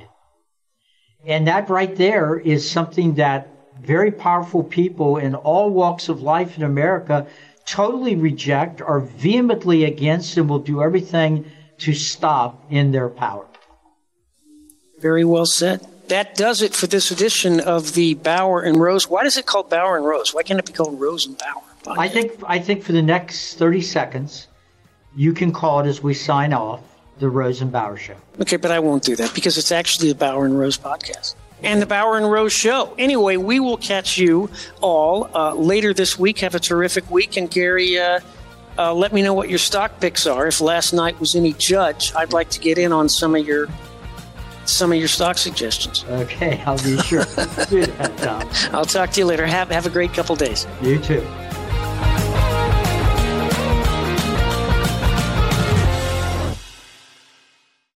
And 1.26 1.48
that 1.48 1.70
right 1.70 1.96
there 1.96 2.40
is 2.40 2.70
something 2.70 3.16
that 3.16 3.50
very 3.82 4.12
powerful 4.12 4.64
people 4.64 5.18
in 5.18 5.36
all 5.36 5.70
walks 5.70 6.08
of 6.08 6.22
life 6.22 6.58
in 6.58 6.64
America 6.64 7.28
totally 7.66 8.16
reject, 8.16 8.82
are 8.82 9.00
vehemently 9.00 9.84
against, 9.84 10.38
and 10.38 10.50
will 10.50 10.60
do 10.60 10.82
everything 10.82 11.46
to 11.80 11.94
stop 11.94 12.64
in 12.70 12.92
their 12.92 13.10
power. 13.10 13.46
Very 15.00 15.26
well 15.26 15.46
said 15.46 15.86
that 16.08 16.36
does 16.36 16.62
it 16.62 16.74
for 16.74 16.88
this 16.88 17.12
edition 17.12 17.60
of 17.60 17.94
the 17.96 18.14
Bauer 18.14 18.62
and 18.62 18.78
Rose. 18.78 19.10
Why 19.10 19.24
does 19.24 19.38
it 19.38 19.46
called 19.46 19.70
Bauer 19.70 19.98
and 19.98 20.06
Rose? 20.06 20.34
Why 20.34 20.44
can't 20.44 20.60
it 20.60 20.66
be 20.66 20.74
called 20.74 21.00
Rose 21.00 21.26
and 21.26 21.38
Bauer? 21.38 21.98
I 21.98 22.08
think 22.08 22.34
I 22.46 22.60
think 22.60 22.84
for 22.84 22.94
the 22.94 23.02
next 23.02 23.56
thirty 23.56 23.82
seconds, 23.82 24.48
you 25.16 25.34
can 25.34 25.52
call 25.52 25.82
it 25.82 25.88
as 25.88 26.02
we 26.02 26.14
sign 26.14 26.54
off 26.54 26.82
the 27.20 27.30
Rose 27.30 27.62
and 27.62 27.72
Bauer 27.72 27.98
Show. 27.98 28.16
Okay, 28.42 28.58
but 28.58 28.72
I 28.72 28.80
won't 28.80 29.04
do 29.04 29.16
that 29.16 29.34
because 29.34 29.58
it's 29.58 29.72
actually 29.72 30.10
the 30.10 30.16
Bauer 30.16 30.46
and 30.46 30.58
Rose 30.58 30.78
podcast 30.78 31.36
and 31.64 31.82
the 31.82 31.86
Bauer 31.86 32.18
and 32.18 32.32
Rose 32.32 32.54
Show. 32.54 32.94
Anyway, 32.98 33.38
we 33.38 33.60
will 33.60 33.78
catch 33.78 34.18
you 34.18 34.50
all 34.82 35.30
uh, 35.36 35.54
later 35.54 35.94
this 35.94 36.18
week. 36.18 36.40
Have 36.40 36.56
a 36.56 36.60
terrific 36.60 37.10
week, 37.10 37.38
and 37.38 37.50
Gary. 37.50 37.98
Uh, 37.98 38.20
uh, 38.78 38.94
let 38.94 39.14
me 39.14 39.22
know 39.22 39.34
what 39.34 39.50
your 39.50 39.60
stock 39.60 40.00
picks 40.00 40.28
are. 40.28 40.48
If 40.48 40.60
last 40.60 40.94
night 40.94 41.20
was 41.20 41.36
any 41.36 41.54
judge, 41.54 42.14
I'd 42.16 42.34
like 42.34 42.50
to 42.52 42.60
get 42.60 42.78
in 42.78 42.92
on 42.92 43.08
some 43.10 43.36
of 43.36 43.46
your 43.46 43.68
some 44.66 44.92
of 44.92 44.98
your 44.98 45.08
stock 45.08 45.38
suggestions. 45.38 46.04
Okay, 46.10 46.62
I'll 46.66 46.78
be 46.78 46.98
sure 46.98 47.24
do 47.70 47.86
that, 47.86 48.18
Tom. 48.18 48.50
I'll 48.76 48.86
talk 48.86 49.12
to 49.12 49.22
you 49.22 49.26
later. 49.26 49.46
Have 49.46 49.70
have 49.70 49.86
a 49.86 49.90
great 49.90 50.14
couple 50.14 50.36
days. 50.36 50.68
You 50.82 51.00
too. 51.00 51.26